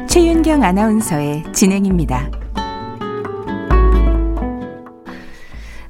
[0.09, 2.29] 최윤경 아나운서의 진행입니다.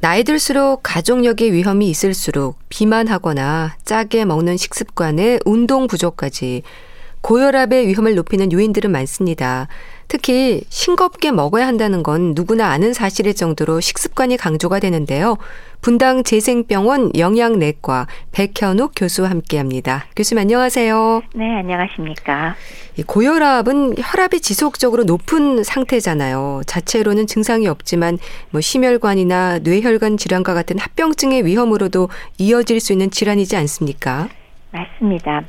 [0.02, 6.62] 나이 들수록 가족력의 위험이 있을수록 비만하거나 짜게 먹는 식습관에 운동 부족까지
[7.22, 9.68] 고혈압의 위험을 높이는 요인들은 많습니다.
[10.08, 15.38] 특히 싱겁게 먹어야 한다는 건 누구나 아는 사실일 정도로 식습관이 강조가 되는데요.
[15.82, 20.06] 분당 재생병원 영양내과 백현욱 교수와 함께합니다.
[20.16, 21.22] 교수님 안녕하세요.
[21.36, 22.56] 네, 안녕하십니까.
[23.06, 26.62] 고혈압은 혈압이 지속적으로 높은 상태잖아요.
[26.66, 28.18] 자체로는 증상이 없지만
[28.50, 34.28] 뭐 심혈관이나 뇌혈관 질환과 같은 합병증의 위험으로도 이어질 수 있는 질환이지 않습니까?
[34.72, 35.44] 맞습니다.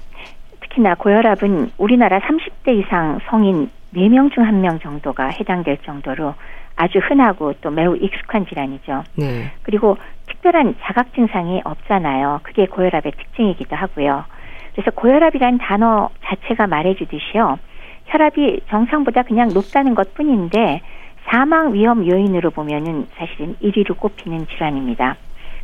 [0.70, 6.34] 특히나 고혈압은 우리나라 30대 이상 성인 4명 중 1명 정도가 해당될 정도로
[6.76, 9.04] 아주 흔하고 또 매우 익숙한 질환이죠.
[9.16, 9.52] 네.
[9.62, 12.40] 그리고 특별한 자각 증상이 없잖아요.
[12.42, 14.24] 그게 고혈압의 특징이기도 하고요.
[14.72, 17.58] 그래서 고혈압이란 단어 자체가 말해주듯이요.
[18.06, 20.80] 혈압이 정상보다 그냥 높다는 것 뿐인데
[21.28, 25.16] 사망 위험 요인으로 보면은 사실은 1위로 꼽히는 질환입니다.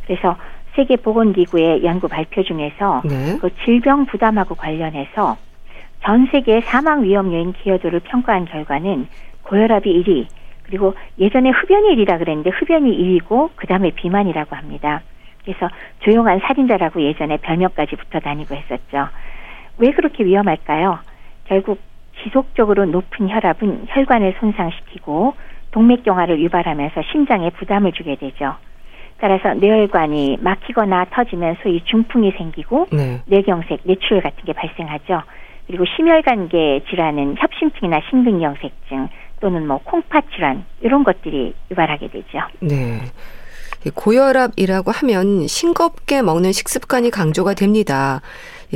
[0.05, 0.37] 그래서
[0.77, 3.37] 세계보건기구의 연구 발표 중에서 네.
[3.41, 5.37] 그 질병 부담하고 관련해서
[6.03, 9.07] 전 세계 사망 위험 요인 기여도를 평가한 결과는
[9.43, 10.27] 고혈압이 1위,
[10.63, 15.01] 그리고 예전에 흡연이 1위라 그랬는데 흡연이 2위고 그 다음에 비만이라고 합니다.
[15.43, 19.07] 그래서 조용한 살인자라고 예전에 별명까지 붙어 다니고 했었죠.
[19.77, 20.99] 왜 그렇게 위험할까요?
[21.45, 21.79] 결국
[22.23, 25.35] 지속적으로 높은 혈압은 혈관을 손상시키고
[25.71, 28.55] 동맥경화를 유발하면서 심장에 부담을 주게 되죠.
[29.19, 33.21] 따라서 뇌혈관이 막히거나 터지면 소위 중풍이 생기고 네.
[33.25, 35.21] 뇌경색, 뇌출혈 같은 게 발생하죠.
[35.65, 42.39] 그리고 심혈관계 질환은 협심증이나 심근경색증 또는 뭐 콩팥 질환 이런 것들이 유발하게 되죠.
[42.59, 43.01] 네.
[43.93, 48.21] 고혈압이라고 하면 싱겁게 먹는 식습관이 강조가 됩니다.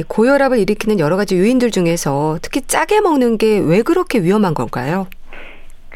[0.08, 5.08] 고혈압을 일으키는 여러 가지 요인들 중에서 특히 짜게 먹는 게 왜 그렇게 위험한 걸까요?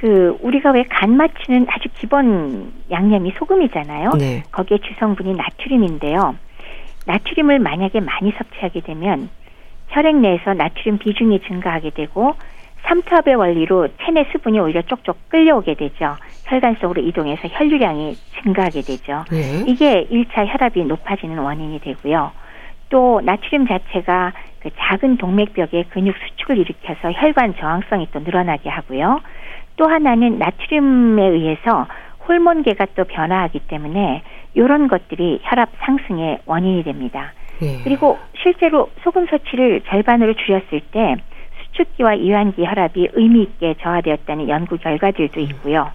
[0.05, 4.11] 그 우리가 왜 간 맞추는 아주 기본 양념이 소금이잖아요.
[4.19, 4.43] 네.
[4.51, 6.35] 거기에 주성분이 나트륨인데요.
[7.07, 9.29] 나트륨을 만약에 많이 섭취하게 되면
[9.87, 12.35] 혈액 내에서 나트륨 비중이 증가하게 되고
[12.83, 16.17] 삼투압의 원리로 체내 수분이 오히려 쪽쪽 끌려오게 되죠.
[16.45, 18.13] 혈관 속으로 이동해서 혈류량이
[18.43, 19.25] 증가하게 되죠.
[19.31, 19.63] 네.
[19.65, 22.31] 이게 1차 혈압이 높아지는 원인이 되고요.
[22.89, 29.19] 또 나트륨 자체가 그 작은 동맥벽의 근육 수축을 일으켜서 혈관 저항성이 또 늘어나게 하고요.
[29.77, 31.87] 또 하나는 나트륨에 의해서
[32.27, 37.33] 호르몬계가 또 변화하기 때문에 이런 것들이 혈압 상승의 원인이 됩니다.
[37.59, 37.79] 네.
[37.83, 41.15] 그리고 실제로 소금 섭취를 절반으로 줄였을 때
[41.67, 45.91] 수축기와 이완기 혈압이 의미 있게 저하되었다는 연구 결과들도 있고요.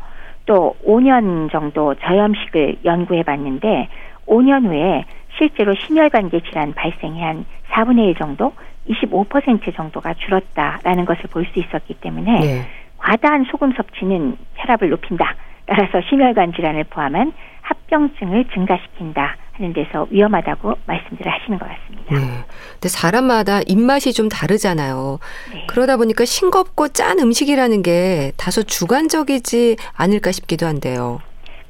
[0.46, 3.88] 또 5년 정도 저염식을 연구해 봤는데
[4.26, 5.04] 5년 후에
[5.38, 8.52] 실제로 심혈관계 질환 발생이 한 4분의 1 정도,
[8.88, 12.66] 25% 정도가 줄었다라는 것을 볼 수 있었기 때문에 네.
[13.00, 15.34] 과다한 소금 섭취는 혈압을 높인다.
[15.66, 17.32] 따라서 심혈관 질환을 포함한
[17.62, 19.36] 합병증을 증가시킨다.
[19.52, 22.14] 하는 데서 위험하다고 말씀들을 하시는 것 같습니다.
[22.14, 22.44] 네.
[22.72, 25.18] 근데 사람마다 입맛이 좀 다르잖아요.
[25.52, 25.66] 네.
[25.68, 31.20] 그러다 보니까 싱겁고 짠 음식이라는 게 다소 주관적이지 않을까 싶기도 한데요.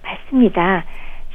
[0.04, 0.84] 맞습니다.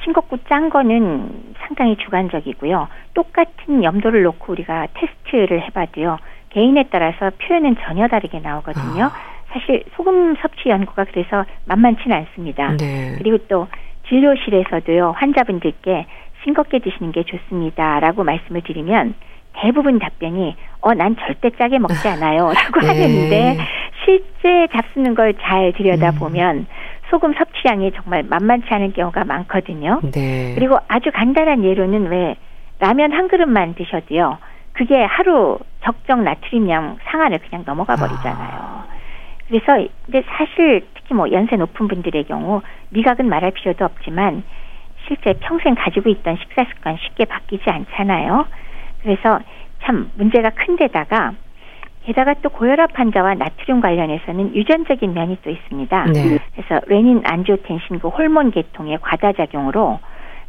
[0.04, 2.88] 싱겁고 짠 거는 상당히 주관적이고요.
[3.14, 6.18] 똑같은 염도를 놓고 우리가 테스트를 해봐도요.
[6.52, 9.06] 개인에 따라서 표현은 전혀 다르게 나오거든요.
[9.06, 9.35] 아.
[9.56, 12.76] 사실 소금 섭취 연구가 그래서 만만치는 않습니다.
[12.78, 13.16] 네.
[13.18, 13.68] 그리고 또
[14.10, 16.06] 진료실에서도요 환자분들께
[16.44, 19.16] 싱겁게 드시는 게 좋습니다라고 말씀을 드리면
[19.54, 22.88] 대부분 답변이 어 난 절대 짜게 먹지 않아요라고 네.
[22.88, 23.58] 하는데
[24.04, 26.68] 실제 잡수는 걸 잘 들여다 보면 음.
[27.10, 30.02] 소금 섭취량이 정말 만만치 않은 경우가 많거든요.
[30.12, 30.54] 네.
[30.56, 32.36] 그리고 아주 간단한 예로는 왜
[32.80, 34.38] 라면 한 그릇만 드셔도요.
[34.74, 38.50] 그게 하루 적정 나트륨량 상한을 그냥 넘어가 버리잖아요.
[38.52, 38.86] 아.
[39.48, 44.44] 그래서 근데 사실 특히 뭐 연세 높은 분들의 경우 미각은 말할 필요도 없지만
[45.08, 48.48] 실제 평생 가지고 있던 식사 습관 쉽게 바뀌지 않잖아요.
[49.04, 49.40] 그래서
[49.84, 51.34] 참 문제가 큰데다가
[52.06, 56.06] 게다가 또 고혈압 환자와 나트륨 관련해서는 유전적인 면이 또 있습니다.
[56.06, 56.38] 네.
[56.54, 60.00] 그래서 레닌 안지오텐신 그 호르몬 계통의 과다 작용으로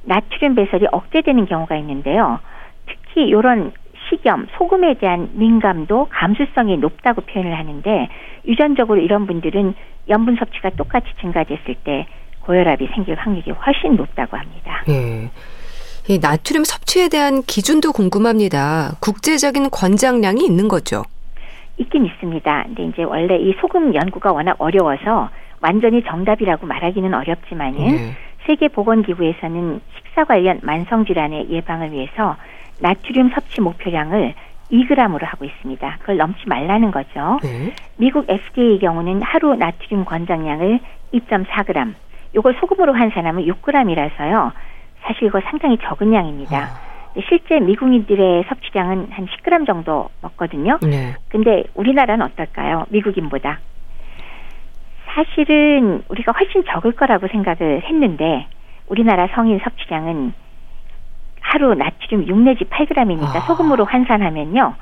[0.05, 2.39] 나트륨 배설이 억제되는 경우가 있는데요.
[2.87, 3.73] 특히 이런
[4.09, 8.09] 식염, 소금에 대한 민감도, 감수성이 높다고 표현을 하는데
[8.47, 9.75] 유전적으로 이런 분들은
[10.09, 12.07] 염분 섭취가 똑같이 증가됐을 때
[12.41, 14.85] 고혈압이 생길 확률이 훨씬 높다고 합니다.
[14.87, 15.31] 네.
[16.09, 18.93] 이 나트륨 섭취에 대한 기준도 궁금합니다.
[19.01, 21.03] 국제적인 권장량이 있는 거죠?
[21.79, 22.63] 있긴 있습니다.
[22.67, 25.29] 근데 이제 원래 이 소금 연구가 워낙 어려워서
[25.61, 28.13] 완전히 정답이라고 말하기는 어렵지만은 네.
[28.47, 32.37] 세계보건기구에서는 식사 관련 만성 질환의 예방을 위해서
[32.81, 34.35] 나트륨 섭취 목표량을
[34.71, 35.97] 2g으로 하고 있습니다.
[36.01, 37.39] 그걸 넘지 말라는 거죠.
[37.43, 37.73] 네.
[37.97, 40.81] 미국 FDA의 경우는 하루 나트륨 권장량을
[41.15, 41.95] 2.4g,
[42.37, 44.53] 이걸 소금으로 환산하면 6g이라서요.
[45.03, 46.59] 사실 이거 상당히 적은 양입니다.
[46.59, 46.87] 아.
[47.29, 50.79] 실제 미국인들의 섭취량은 한 10g 정도 먹거든요.
[50.83, 51.15] 네.
[51.29, 52.85] 근데 우리나라는 어떨까요?
[52.91, 53.61] 미국인보다.
[55.15, 58.47] 사실은 우리가 훨씬 적을 거라고 생각을 했는데
[58.87, 60.35] 우리나라 성인 섭취량은
[61.57, 63.37] 하루 나트륨 6 내지 8g입니다.
[63.37, 63.41] 아.
[63.47, 64.75] 소금으로 환산하면요.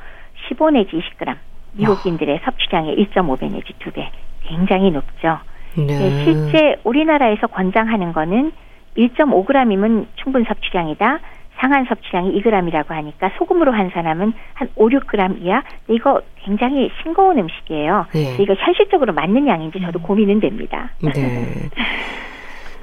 [0.48, 1.37] 15 내지 20g.
[1.74, 2.44] 미국인들의 아.
[2.44, 4.08] 섭취량의 1.5배 내지 2배.
[4.42, 5.38] 굉장히 높죠.
[5.76, 5.87] 네.
[5.87, 8.52] 네, 실제 우리나라에서 권장하는 거는
[8.96, 11.20] 1.5g이면 충분 섭취량이다.
[11.58, 15.62] 상한 섭취량이 2g이라고 하니까 소금으로 환산하면 한 5, 6g 이하.
[15.88, 18.06] 이거 굉장히 싱거운 음식이에요.
[18.12, 18.37] 네.
[18.40, 20.02] 이거 현실적으로 맞는 양인지 저도 음.
[20.02, 20.90] 고민은 됩니다.
[21.00, 21.10] 네.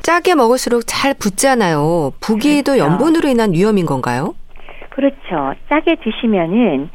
[0.03, 2.13] 짜게 먹을수록 잘 붙잖아요.
[2.19, 2.85] 부기도 그렇죠.
[2.85, 4.35] 염분으로 인한 위험인 건가요?
[4.89, 5.53] 그렇죠.
[5.69, 6.89] 짜게 드시면은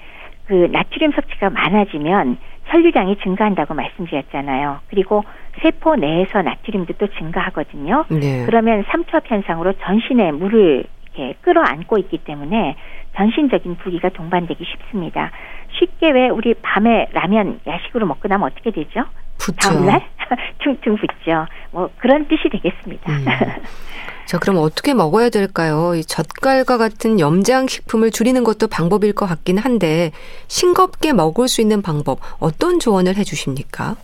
[0.46, 4.80] 그 나트륨 섭취가 많아지면 혈류량이 증가한다고 말씀드렸잖아요.
[4.88, 5.24] 그리고
[5.62, 8.04] 세포 내에서 나트륨도 또 증가하거든요.
[8.08, 8.44] 네.
[8.44, 12.76] 그러면 삼투압 현상으로 전신에 물을 이렇게 끌어안고 있기 때문에
[13.16, 15.30] 전신적인 부기가 동반되기 쉽습니다.
[15.78, 19.04] 쉽게 왜 우리 밤에 라면 야식으로 먹고 나면 어떻게 되죠?
[19.38, 19.70] 붙죠.
[19.70, 20.02] 다음날
[20.62, 21.46] 퉁퉁 붙죠.
[21.70, 23.12] 뭐 그런 뜻이 되겠습니다.
[23.12, 23.24] 음.
[24.26, 25.94] 자, 그럼 어떻게 먹어야 될까요?
[25.94, 30.10] 이 젓갈과 같은 염장 식품을 줄이는 것도 방법일 것 같긴 한데
[30.48, 33.94] 싱겁게 먹을 수 있는 방법 어떤 조언을 해 주십니까?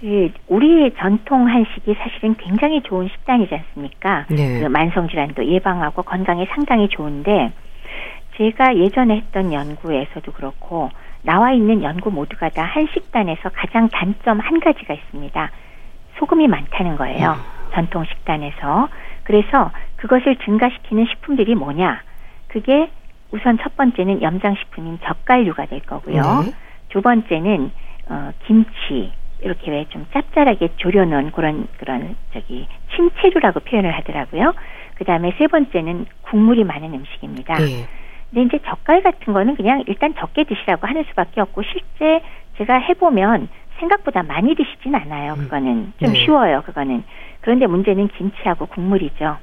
[0.00, 4.26] 그 우리 전통 한식이 사실은 굉장히 좋은 식단이지 않습니까?
[4.30, 4.60] 네.
[4.60, 7.52] 그 만성 질환도 예방하고 건강에 상당히 좋은데
[8.36, 10.90] 제가 예전에 했던 연구에서도 그렇고
[11.24, 15.50] 나와 있는 연구 모두가 다 한식단에서 가장 단점 한 가지가 있습니다.
[16.18, 17.32] 소금이 많다는 거예요.
[17.32, 17.70] 음.
[17.72, 18.88] 전통 식단에서.
[19.24, 22.02] 그래서 그것을 증가시키는 식품들이 뭐냐?
[22.48, 22.90] 그게
[23.32, 26.22] 우선 첫 번째는 염장식품인 젓갈류가 될 거고요.
[26.44, 26.52] 네.
[26.90, 27.70] 두 번째는
[28.08, 34.52] 어, 김치 이렇게 왜 좀 짭짤하게 졸여놓은 그런 그런 저기 침체류라고 표현을 하더라고요.
[34.94, 37.54] 그 다음에 세 번째는 국물이 많은 음식입니다.
[37.58, 37.86] 네.
[38.34, 42.20] 근데 이제 젓갈 같은 거는 그냥 일단 적게 드시라고 하는 수밖에 없고 실제
[42.58, 45.34] 제가 해보면 생각보다 많이 드시진 않아요.
[45.34, 45.38] 음.
[45.38, 46.24] 그거는 좀 네.
[46.24, 46.62] 쉬워요.
[46.62, 47.04] 그거는
[47.40, 49.36] 그런데 문제는 김치하고 국물이죠.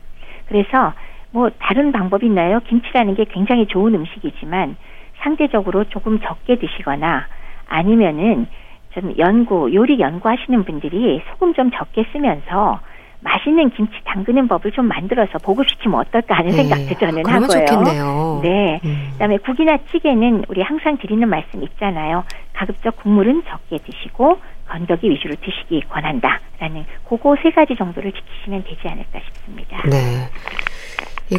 [0.48, 0.94] 그래서
[1.32, 2.60] 뭐 다른 방법이 있나요?
[2.68, 4.76] 김치라는 게 굉장히 좋은 음식이지만
[5.20, 7.28] 상대적으로 조금 적게 드시거나
[7.68, 8.48] 아니면은
[8.94, 12.82] 좀 연구, 요리 연구하시는 분들이 소금 좀 적게 쓰면서
[13.22, 16.64] 맛있는 김치 담그는 법을 좀 만들어서 보급시키면 어떨까 하는 네.
[16.64, 17.48] 생각도 저는 하고요.
[17.48, 18.40] 좋겠네요.
[18.44, 18.80] 네.
[18.84, 19.10] 음.
[19.14, 22.24] 그다음에 국이나 찌개는 우리 항상 드리는 말씀 있잖아요.
[22.54, 29.20] 가급적 국물은 적게 드시고 건더기 위주로 드시기 권한다라는 그거 세 가지 정도를 지키시면 되지 않을까
[29.26, 29.82] 싶습니다.
[29.88, 30.30] 네.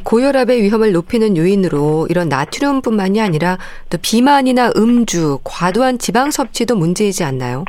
[0.04, 3.58] 고혈압의 위험을 높이는 요인으로 이런 나트륨뿐만이 아니라
[3.90, 7.64] 또 비만이나 음주, 과도한 지방 섭취도 문제이지 않나요?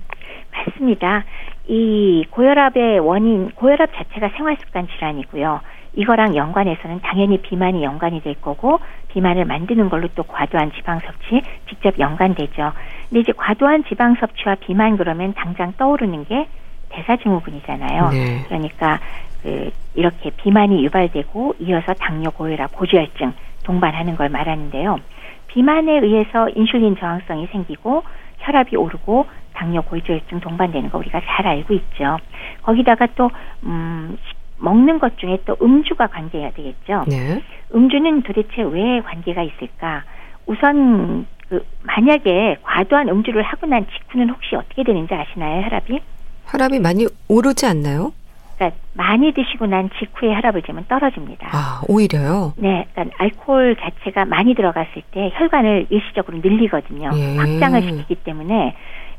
[0.54, 1.26] 맞습니다.
[1.68, 5.62] 이 고혈압의 원인, 고혈압 자체가 생활습관 질환이고요.
[5.96, 12.00] 이거랑 연관해서는 당연히 비만이 연관이 될 거고 비만을 만드는 걸로 또 과도한 지방 섭취 직접
[12.00, 12.74] 연관되죠.
[13.10, 16.48] 근데 이제 과도한 지방 섭취와 비만 그러면 당장 떠오르는 게
[16.90, 18.10] 대사증후군이잖아요.
[18.10, 18.44] 네.
[18.48, 19.00] 그러니까
[19.44, 25.00] 그 이렇게 비만이 유발되고 이어서 당뇨, 고혈압, 고지혈증 동반하는 걸 말하는데요.
[25.48, 28.04] 비만에 의해서 인슐린 저항성이 생기고
[28.44, 32.18] 혈압이 오르고 당뇨 고지혈증 동반되는 거 우리가 잘 알고 있죠.
[32.64, 33.30] 거기다가 또
[33.64, 34.18] 음,
[34.58, 37.06] 먹는 것 중에 또 음주가 관계해야 되겠죠.
[37.08, 37.42] 네.
[37.74, 40.04] 음주는 도대체 왜 관계가 있을까?
[40.46, 46.00] 우선 그 만약에 과도한 음주를 하고 난 직후는 혹시 어떻게 되는지 아시나요, 혈압이?
[46.48, 48.14] 혈압이 많이 오르지 않나요?
[48.56, 51.50] 그러니까 많이 드시고 난 직후에 혈압을 재면 떨어집니다.
[51.52, 52.54] 아, 오히려요?
[52.58, 57.12] 네, 그러니까 알코올 자체가 많이 들어갔을 때 혈관을 일시적으로 늘리거든요.
[57.16, 57.38] 예.
[57.38, 58.76] 확장을 시키기 때문에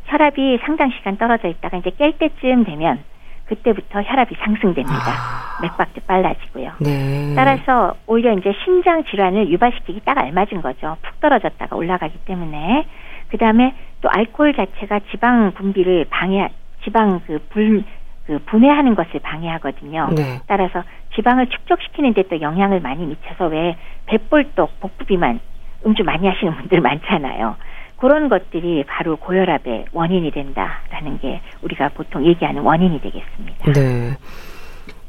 [0.06, 3.00] 혈압이 상당 시간 떨어져 있다가 이제 깰 때쯤 되면
[3.46, 4.94] 그때부터 혈압이 상승됩니다.
[4.94, 5.62] 아.
[5.62, 6.72] 맥박도 빨라지고요.
[6.80, 7.32] 네.
[7.36, 10.96] 따라서 오히려 이제 신장 질환을 유발시키기 딱 알맞은 거죠.
[11.02, 12.86] 푹 떨어졌다가 올라가기 때문에
[13.28, 16.50] 그 다음에 또 알코올 자체가 지방 분비를 방해,
[16.84, 17.84] 지방 그 불
[18.26, 20.10] 그 분해하는 것을 방해하거든요.
[20.14, 20.40] 네.
[20.46, 20.82] 따라서
[21.14, 25.40] 지방을 축적시키는 데 또 영향을 많이 미쳐서 왜 배볼떡, 복부 비만,
[25.84, 27.56] 음주 많이 하시는 분들 많잖아요.
[27.98, 33.72] 그런 것들이 바로 고혈압의 원인이 된다라는 게 우리가 보통 얘기하는 원인이 되겠습니다.
[33.72, 34.16] 네.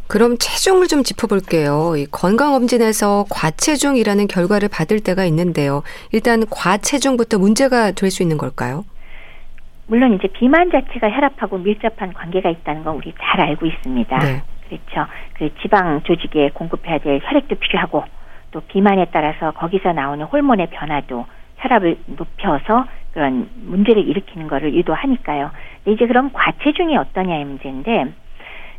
[0.08, 1.94] 그럼 체중을 좀 짚어볼게요.
[1.98, 5.82] 이 건강검진에서 과체중이라는 결과를 받을 때가 있는데요.
[6.12, 8.86] 일단 과체중부터 문제가 될 수 있는 걸까요?
[9.88, 14.20] 물론 이제 비만 자체가 혈압하고 밀접한 관계가 있다는 건 우리 잘 알고 있습니다.
[14.20, 14.42] 네.
[14.68, 15.12] 그렇죠.
[15.34, 18.04] 그 지방 조직에 공급해야 될 혈액도 필요하고
[18.52, 21.26] 또 비만에 따라서 거기서 나오는 호르몬의 변화도
[21.58, 25.52] 혈압을 높여서 그런 문제를 일으키는 것을 유도하니까요.
[25.84, 28.08] 근데 이제 그럼 과체중이 어떠냐의 문제인데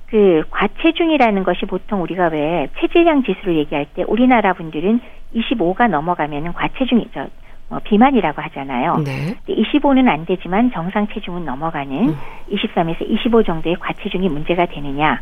[0.09, 5.01] 그 과체중이라는 것이 보통 우리가 왜 체질량 지수를 얘기할 때 우리나라 분들은
[5.35, 7.29] 25가 넘어가면은 과체중이죠.
[7.69, 8.99] 뭐 비만이라고 하잖아요.
[9.05, 9.35] 네.
[9.49, 12.17] 25는 안 되지만 정상 체중은 넘어가는 음.
[12.51, 15.21] 23에서 25 정도의 과체중이 문제가 되느냐?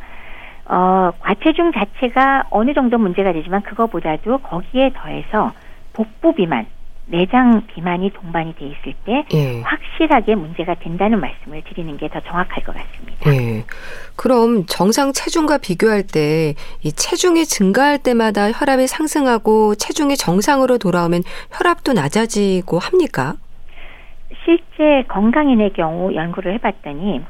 [0.66, 5.52] 어, 과체중 자체가 어느 정도 문제가 되지만 그거보다도 거기에 더해서
[5.92, 6.66] 복부 비만,
[7.06, 9.60] 내장 비만이 동반이 돼 있을 때 예.
[9.62, 13.32] 확 실하게 문제가 된다는 말씀을 드리는 게 더 정확할 것 같습니다.
[13.32, 13.64] 예.
[14.16, 21.92] 그럼 정상 체중과 비교할 때 이 체중이 증가할 때마다 혈압이 상승하고 체중이 정상으로 돌아오면 혈압도
[21.92, 23.34] 낮아지고 합니까?
[24.44, 27.22] 실제 건강인의 경우 연구를 해봤더니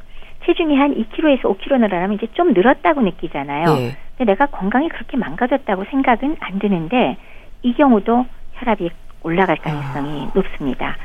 [0.46, 3.76] 체중이 한 2kg에서 5kg 늘어나면 이제 좀 늘었다고 느끼잖아요.
[3.78, 3.96] 예.
[4.18, 7.16] 근데 내가 건강이 그렇게 망가졌다고 생각은 안 드는데
[7.62, 8.90] 이 경우도 혈압이
[9.22, 10.30] 올라갈 가능성이 아.
[10.34, 10.96] 높습니다.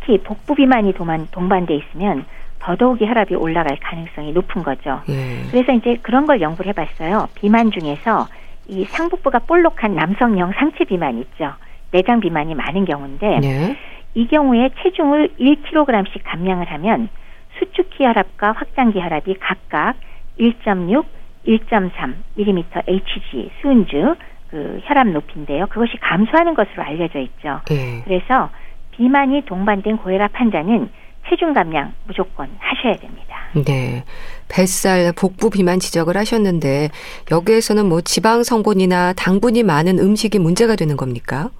[0.00, 2.24] 특히 복부 비만이 동반, 동반돼 있으면
[2.58, 5.00] 더더욱이 혈압이 올라갈 가능성이 높은 거죠.
[5.08, 5.42] 예.
[5.50, 7.28] 그래서 이제 그런 걸 연구를 해봤어요.
[7.34, 8.28] 비만 중에서
[8.68, 11.52] 이 상복부가 볼록한 남성형 상체 비만 있죠.
[11.90, 13.76] 내장 비만이 많은 경우인데 예.
[14.14, 17.08] 이 경우에 체중을 1kg씩 감량을 하면
[17.58, 19.94] 수축기 혈압과 확장기 혈압이 각각
[20.38, 21.04] 1.6,
[21.46, 24.16] 1.3 mm Hg 수은주
[24.50, 25.66] 그 혈압 높이인데요.
[25.68, 27.60] 그것이 감소하는 것으로 알려져 있죠.
[27.66, 28.02] 네.
[28.04, 28.50] 그래서
[28.92, 30.90] 비만이 동반된 고혈압 환자는
[31.28, 33.36] 체중 감량 무조건 하셔야 됩니다.
[33.54, 34.04] 네.
[34.48, 36.88] 뱃살, 복부 비만 지적을 하셨는데
[37.30, 41.50] 여기에서는 뭐 지방 성분이나 당분이 많은 음식이 문제가 되는 겁니까?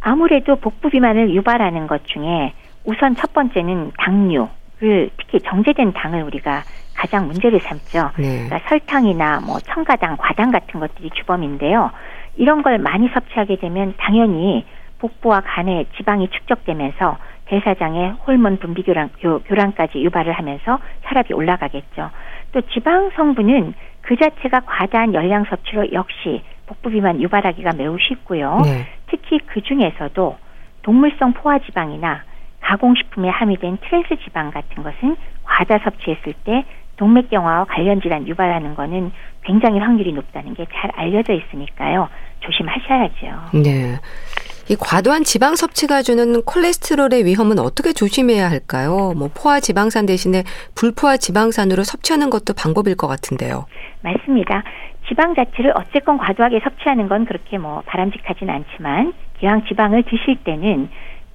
[0.00, 2.52] 아무래도 복부 비만을 유발하는 것 중에
[2.84, 6.62] 우선 첫 번째는 당류를 특히 정제된 당을 우리가
[6.94, 8.10] 가장 문제를 삼죠.
[8.16, 8.44] 네.
[8.44, 11.90] 그러니까 설탕이나 뭐 첨가당, 과당 같은 것들이 주범인데요.
[12.36, 14.64] 이런 걸 많이 섭취하게 되면 당연히
[14.98, 22.10] 복부와 간에 지방이 축적되면서 대사장에 호르몬 분비 교란, 교란까지 유발을 하면서 혈압이 올라가겠죠.
[22.52, 28.60] 또 지방 성분은 그 자체가 과다한 열량 섭취로 역시 복부 비만 유발하기가 매우 쉽고요.
[28.64, 28.86] 네.
[29.08, 30.36] 특히 그 중에서도
[30.82, 32.22] 동물성 포화 지방이나
[32.60, 36.64] 가공식품에 함유된 트랜스 지방 같은 것은 과다 섭취했을 때
[36.96, 42.08] 동맥경화와 관련 질환 유발하는 거는 굉장히 확률이 높다는 게 잘 알려져 있으니까요.
[42.40, 43.26] 조심하셔야죠.
[43.62, 43.98] 네.
[44.68, 49.12] 이 과도한 지방 섭취가 주는 콜레스테롤의 위험은 어떻게 조심해야 할까요?
[49.16, 50.42] 뭐 포화 지방산 대신에
[50.74, 53.66] 불포화 지방산으로 섭취하는 것도 방법일 것 같은데요.
[54.02, 54.64] 맞습니다.
[55.08, 60.88] 지방 자체를 어쨌건 과도하게 섭취하는 건 그렇게 뭐 바람직하진 않지만 기왕 지방을 드실 때는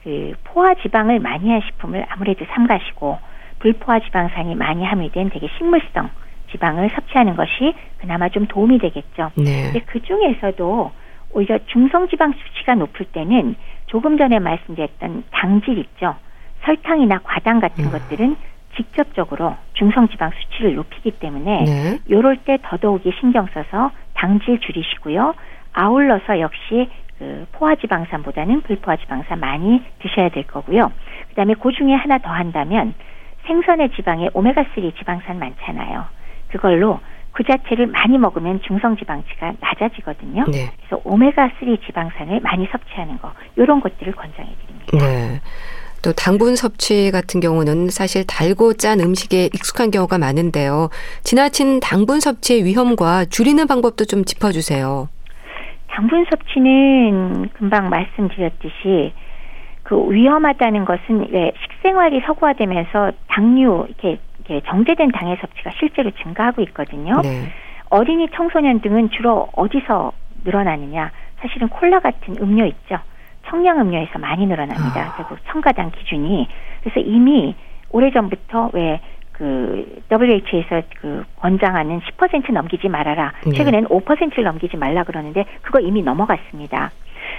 [0.04, 3.18] 그 포화 지방을 많이 한 식품을 아무래도 삼가시고
[3.60, 6.10] 불포화 지방산이 많이 함유된 되게 식물성
[6.52, 9.32] 지방을 섭취하는 것이 그나마 좀 도움이 되겠죠.
[9.36, 9.72] 네.
[9.72, 10.92] 근데 그 중에서도
[11.34, 13.56] 오히려 중성 지방 수치가 높을 때는
[13.88, 16.16] 조금 전에 말씀드렸던 당질 있죠.
[16.64, 17.92] 설탕이나 과당 같은 음.
[17.92, 18.36] 것들은
[18.76, 22.00] 직접적으로 중성 지방 수치를 높이기 때문에 네.
[22.10, 25.34] 요럴 때 더더욱이 신경 써서 당질 줄이시고요.
[25.74, 30.92] 아울러서 역시 그 포화지방산보다는 불포화지방산 많이 드셔야 될 거고요.
[31.30, 32.94] 그다음에 그 중에 하나 더 한다면
[33.46, 36.06] 생선의 지방에 오메가3 지방산 많잖아요.
[36.50, 37.00] 그걸로
[37.32, 40.46] 그 자체를 많이 먹으면 중성 지방치가 낮아지거든요.
[40.52, 40.72] 네.
[40.78, 44.98] 그래서 오메가3 지방산을 많이 섭취하는 거 이런 것들을 권장해 드립니다.
[44.98, 45.42] 네.
[46.04, 50.90] 또 당분 섭취 같은 경우는 사실 달고 짠 음식에 익숙한 경우가 많은데요.
[51.24, 55.10] 지나친 당분 섭취의 위험과 줄이는 방법도 좀 짚어주세요.
[55.88, 59.14] 당분 섭취는 금방 말씀드렸듯이
[59.84, 67.22] 그 위험하다는 것은 왜 식생활이 서구화되면서 당류 이렇게, 이렇게 정제된 당의 섭취가 실제로 증가하고 있거든요.
[67.22, 67.50] 네.
[67.90, 70.12] 어린이 청소년 등은 주로 어디서
[70.44, 71.12] 늘어나느냐?
[71.40, 73.00] 사실은 콜라 같은 음료 있죠.
[73.48, 75.02] 청량 음료에서 많이 늘어납니다.
[75.02, 75.14] 아.
[75.16, 76.48] 그리고 첨가당 기준이
[76.82, 77.56] 그래서 이미
[77.90, 79.00] 오래전부터 왜
[79.42, 83.34] 그 WHO에서 그 권장하는 10% 넘기지 말아라.
[83.44, 83.54] 네.
[83.54, 86.92] 최근에는 5%를 넘기지 말라 그러는데 그거 이미 넘어갔습니다.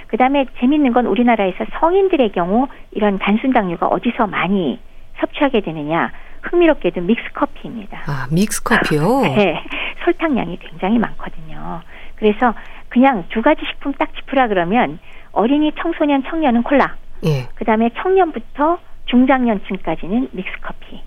[0.09, 4.80] 그다음에 재밌는 건 우리나라에서 성인들의 경우 이런 단순 당류가 어디서 많이
[5.20, 6.11] 섭취하게 되느냐?
[6.43, 8.03] 흥미롭게도 믹스 커피입니다.
[8.07, 9.20] 아, 믹스 커피요?
[9.36, 9.62] 네.
[10.05, 11.80] 설탕량이 굉장히 많거든요.
[12.16, 12.55] 그래서
[12.88, 14.99] 그냥 두 가지 식품 딱 짚으라 그러면
[15.32, 16.97] 어린이, 청소년, 청년은 콜라.
[17.24, 17.47] 예.
[17.55, 21.01] 그다음에 청년부터 중장년층까지는 믹스 커피.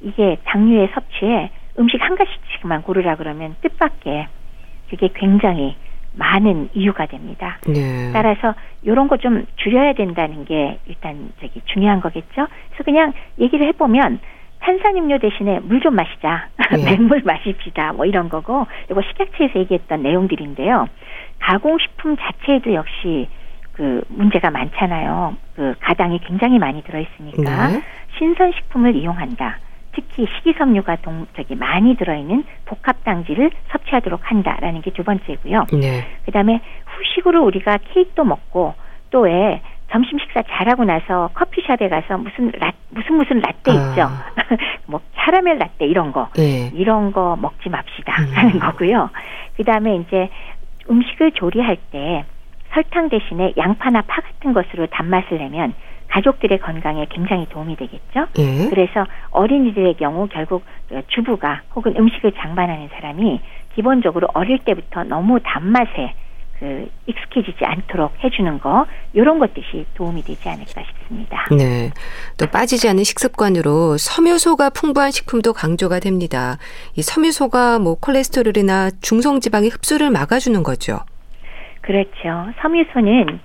[0.00, 4.26] 이게 당류의 섭취에 음식 한 가지씩만 고르라 그러면 뜻밖의
[4.90, 5.76] 그게 굉장히
[6.14, 7.58] 많은 이유가 됩니다.
[7.66, 8.10] 네.
[8.12, 12.46] 따라서 이런 거 좀 줄여야 된다는 게 일단 저기 중요한 거겠죠.
[12.68, 14.18] 그래서 그냥 얘기를 해보면
[14.60, 16.84] 탄산음료 대신에 물 좀 마시자, 네.
[16.96, 20.88] 맹물 마십시다, 뭐 이런 거고 이거 식약처에서 얘기했던 내용들인데요.
[21.38, 23.28] 가공식품 자체에도 역시
[23.72, 25.36] 그 문제가 많잖아요.
[25.54, 27.82] 그 가당이 굉장히 많이 들어 있으니까 네.
[28.18, 29.58] 신선 식품을 이용한다.
[29.92, 35.66] 특히 식이섬유가 동, 저기 많이 들어있는 복합당지를 섭취하도록 한다라는 게 두 번째고요.
[35.72, 36.04] 네.
[36.26, 38.74] 그다음에 후식으로 우리가 케이크도 먹고
[39.10, 43.74] 또왜 점심 식사 잘하고 나서 커피숍에 가서 무슨 라, 무슨 무슨 라떼 아.
[43.74, 44.10] 있죠.
[44.86, 46.70] 뭐 캐러멜 라떼 이런 거 네.
[46.74, 48.32] 이런 거 먹지 맙시다 음.
[48.34, 49.10] 하는 거고요.
[49.56, 50.28] 그다음에 이제
[50.90, 52.24] 음식을 조리할 때
[52.72, 55.72] 설탕 대신에 양파나 파 같은 것으로 단맛을 내면
[56.08, 58.26] 가족들의 건강에 굉장히 도움이 되겠죠.
[58.38, 58.68] 예.
[58.70, 60.64] 그래서 어린이들의 경우 결국
[61.08, 63.40] 주부가 혹은 음식을 장만하는 사람이
[63.74, 66.14] 기본적으로 어릴 때부터 너무 단맛에
[66.58, 71.46] 그 익숙해지지 않도록 해주는 거 이런 것들이 도움이 되지 않을까 싶습니다.
[71.56, 71.90] 네,
[72.36, 76.58] 또 빠지지 않는 식습관으로 섬유소가 풍부한 식품도 강조가 됩니다.
[76.96, 80.98] 이 섬유소가 뭐 콜레스테롤이나 중성지방의 흡수를 막아주는 거죠.
[81.82, 82.52] 그렇죠.
[82.60, 83.40] 섬유소는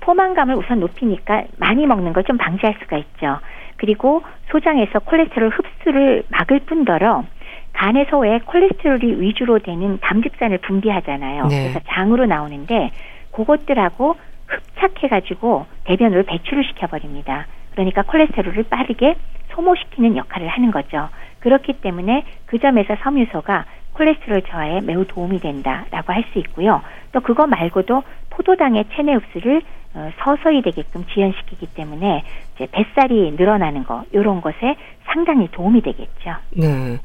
[0.00, 3.38] 포만감을 우선 높이니까 많이 먹는 걸 좀 방지할 수가 있죠.
[3.76, 7.24] 그리고 소장에서 콜레스테롤 흡수를 막을 뿐더러
[7.72, 11.46] 간에서 왜 콜레스테롤이 위주로 되는 담즙산을 분비하잖아요.
[11.46, 11.62] 네.
[11.62, 12.92] 그래서 장으로 나오는데
[13.32, 14.16] 그것들하고
[14.46, 17.46] 흡착해가지고 대변으로 배출을 시켜버립니다.
[17.72, 19.16] 그러니까 콜레스테롤을 빠르게
[19.54, 21.08] 소모시키는 역할을 하는 거죠.
[21.40, 23.64] 그렇기 때문에 그 점에서 섬유소가
[23.94, 26.80] 콜레스테롤 저하에 매우 도움이 된다라고 할 수 있고요.
[27.12, 29.62] 또 그거 말고도 포도당의 체내 흡수를
[29.94, 36.36] 어, 서서히 되게끔 지연시키기 때문에 이제 뱃살이 늘어나는 거 이런 것에 상당히 도움이 되겠죠.
[36.56, 36.96] 네.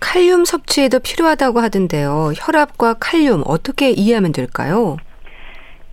[0.00, 2.32] 칼륨 섭취에도 필요하다고 하던데요.
[2.36, 4.96] 혈압과 칼륨 어떻게 이해하면 될까요?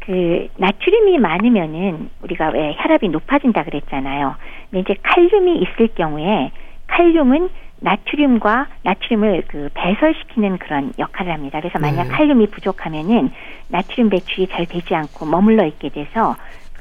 [0.05, 4.35] 그 나트륨이 많으면은 우리가 왜 혈압이 높아진다 그랬잖아요.
[4.69, 6.51] 근데 이제 칼륨이 있을 경우에
[6.87, 7.49] 칼륨은
[7.79, 11.59] 나트륨과 나트륨을 그 배설시키는 그런 역할을 합니다.
[11.59, 12.09] 그래서 만약 네.
[12.09, 13.31] 칼륨이 부족하면은
[13.69, 16.35] 나트륨 배출이 잘 되지 않고 머물러 있게 돼서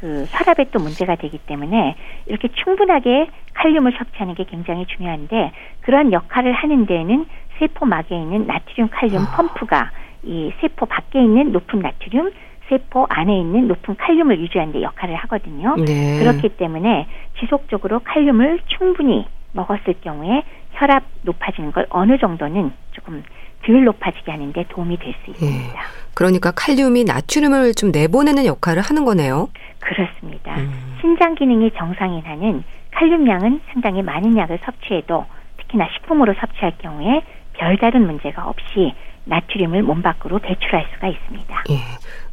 [0.04, 1.96] 그 혈압에 또 문제가 되기 때문에
[2.26, 7.24] 이렇게 충분하게 칼륨을 섭취하는 게 굉장히 중요한데 그런 역할을 하는 데에는
[7.58, 9.34] 세포막에 있는 나트륨 칼륨 아.
[9.34, 9.92] 펌프가
[10.24, 12.32] 이 세포 밖에 있는 높은 나트륨
[12.68, 15.74] 세포 안에 있는 높은 칼륨을 유지하는 데 역할을 하거든요.
[15.76, 16.18] 네.
[16.18, 17.06] 그렇기 때문에
[17.40, 20.42] 지속적으로 칼륨을 충분히 먹었을 경우에
[20.72, 23.22] 혈압 높아지는 걸 어느 정도는 조금
[23.64, 25.30] 덜 높아지게 하는데 도움이 될수 예.
[25.30, 25.80] 있습니다.
[25.80, 26.03] 예.
[26.14, 29.48] 그러니까 칼륨이 나트륨을 좀 내보내는 역할을 하는 거네요.
[29.80, 30.56] 그렇습니다.
[30.56, 30.96] 음.
[31.00, 35.26] 신장 기능이 정상인 한은 칼륨량은 상당히 많은 약을 섭취해도
[35.58, 37.22] 특히나 식품으로 섭취할 경우에
[37.54, 38.94] 별다른 문제가 없이
[39.24, 41.64] 나트륨을 몸 밖으로 배출할 수가 있습니다.
[41.70, 41.78] 예.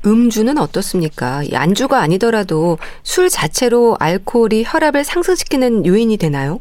[0.05, 1.41] 음주는 어떻습니까?
[1.53, 6.59] 안주가 아니더라도 술 자체로 알코올이 혈압을 상승시키는 요인이 되나요?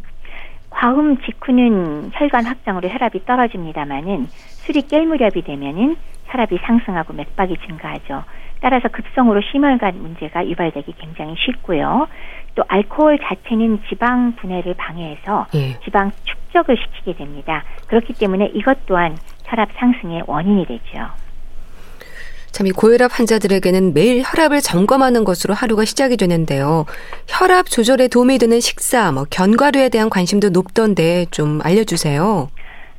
[0.70, 4.28] 과음 직후는 혈관 확장으로 혈압이 떨어집니다만은
[4.70, 5.96] 술이 깰 무렵이 되면은
[6.26, 8.22] 혈압이 상승하고 맥박이 증가하죠.
[8.60, 12.06] 따라서 급성으로 심혈관 문제가 유발되기 굉장히 쉽고요.
[12.54, 15.80] 또 알코올 자체는 지방 분해를 방해해서 예.
[15.80, 17.64] 지방 축적을 시키게 됩니다.
[17.88, 21.08] 그렇기 때문에 이것 또한 혈압 상승의 원인이 되죠.
[22.52, 26.84] 참 이 고혈압 환자들에게는 매일 혈압을 점검하는 것으로 하루가 시작이 되는데요.
[27.26, 32.50] 혈압 조절에 도움이 되는 식사, 뭐 견과류에 대한 관심도 높던데 좀 알려주세요.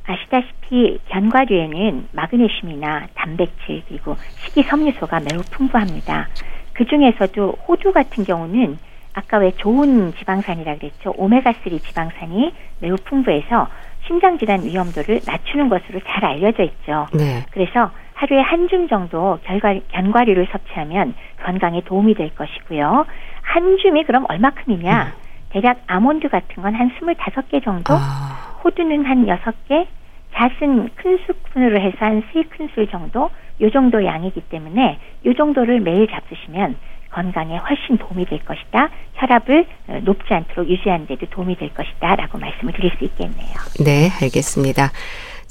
[0.06, 6.28] 아시다시피 견과류에는 마그네슘이나 단백질 그리고 식이섬유소가 매우 풍부합니다.
[6.72, 8.78] 그 중에서도 호두 같은 경우는
[9.14, 11.12] 아까 왜 좋은 지방산이라 그랬죠.
[11.12, 13.68] 오메가3 지방산이 매우 풍부해서
[14.06, 17.06] 심장질환 위험도를 낮추는 것으로 잘 알려져 있죠.
[17.12, 17.44] 네.
[17.52, 23.04] 그래서 하루에 한 줌 정도 결과, 견과류를 섭취하면 건강에 도움이 될 것이고요.
[23.42, 25.12] 한 줌이 그럼 얼마큼이냐?
[25.52, 25.60] 음.
[25.60, 28.58] 대략 아몬드 같은 건 한 25개 정도, 아.
[28.64, 29.86] 호두는 한 6개,
[30.34, 33.30] 잣은 큰 스푼으로 해서 한 3큰술 정도,
[33.60, 36.76] 요 정도 양이기 때문에 요 정도를 매일 잡수시면
[37.10, 38.88] 건강에 훨씬 도움이 될 것이다.
[39.14, 42.16] 혈압을 어, 높지 않도록 유지하는 데도 도움이 될 것이다.
[42.16, 43.52] 라고 말씀을 드릴 수 있겠네요.
[43.84, 44.90] 네, 알겠습니다.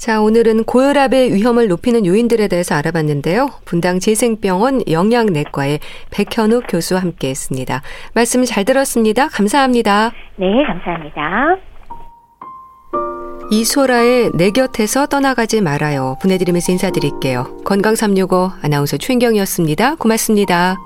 [0.02, 3.50] 자, 오늘은 고혈압의 위험을 높이는 요인들에 대해서 알아봤는데요.
[3.64, 5.78] 분당 재생병원 영양내과의
[6.10, 7.82] 백현욱 교수와 함께 했습니다.
[8.12, 9.28] 말씀 잘 들었습니다.
[9.28, 10.10] 감사합니다.
[10.40, 11.56] 네, 감사합니다.
[13.52, 16.16] 이소라의 내 곁에서 떠나가지 말아요.
[16.20, 17.58] 보내드리면서 인사드릴게요.
[17.64, 19.94] 건강365 아나운서 최인경이었습니다.
[20.00, 20.78] 고맙습니다.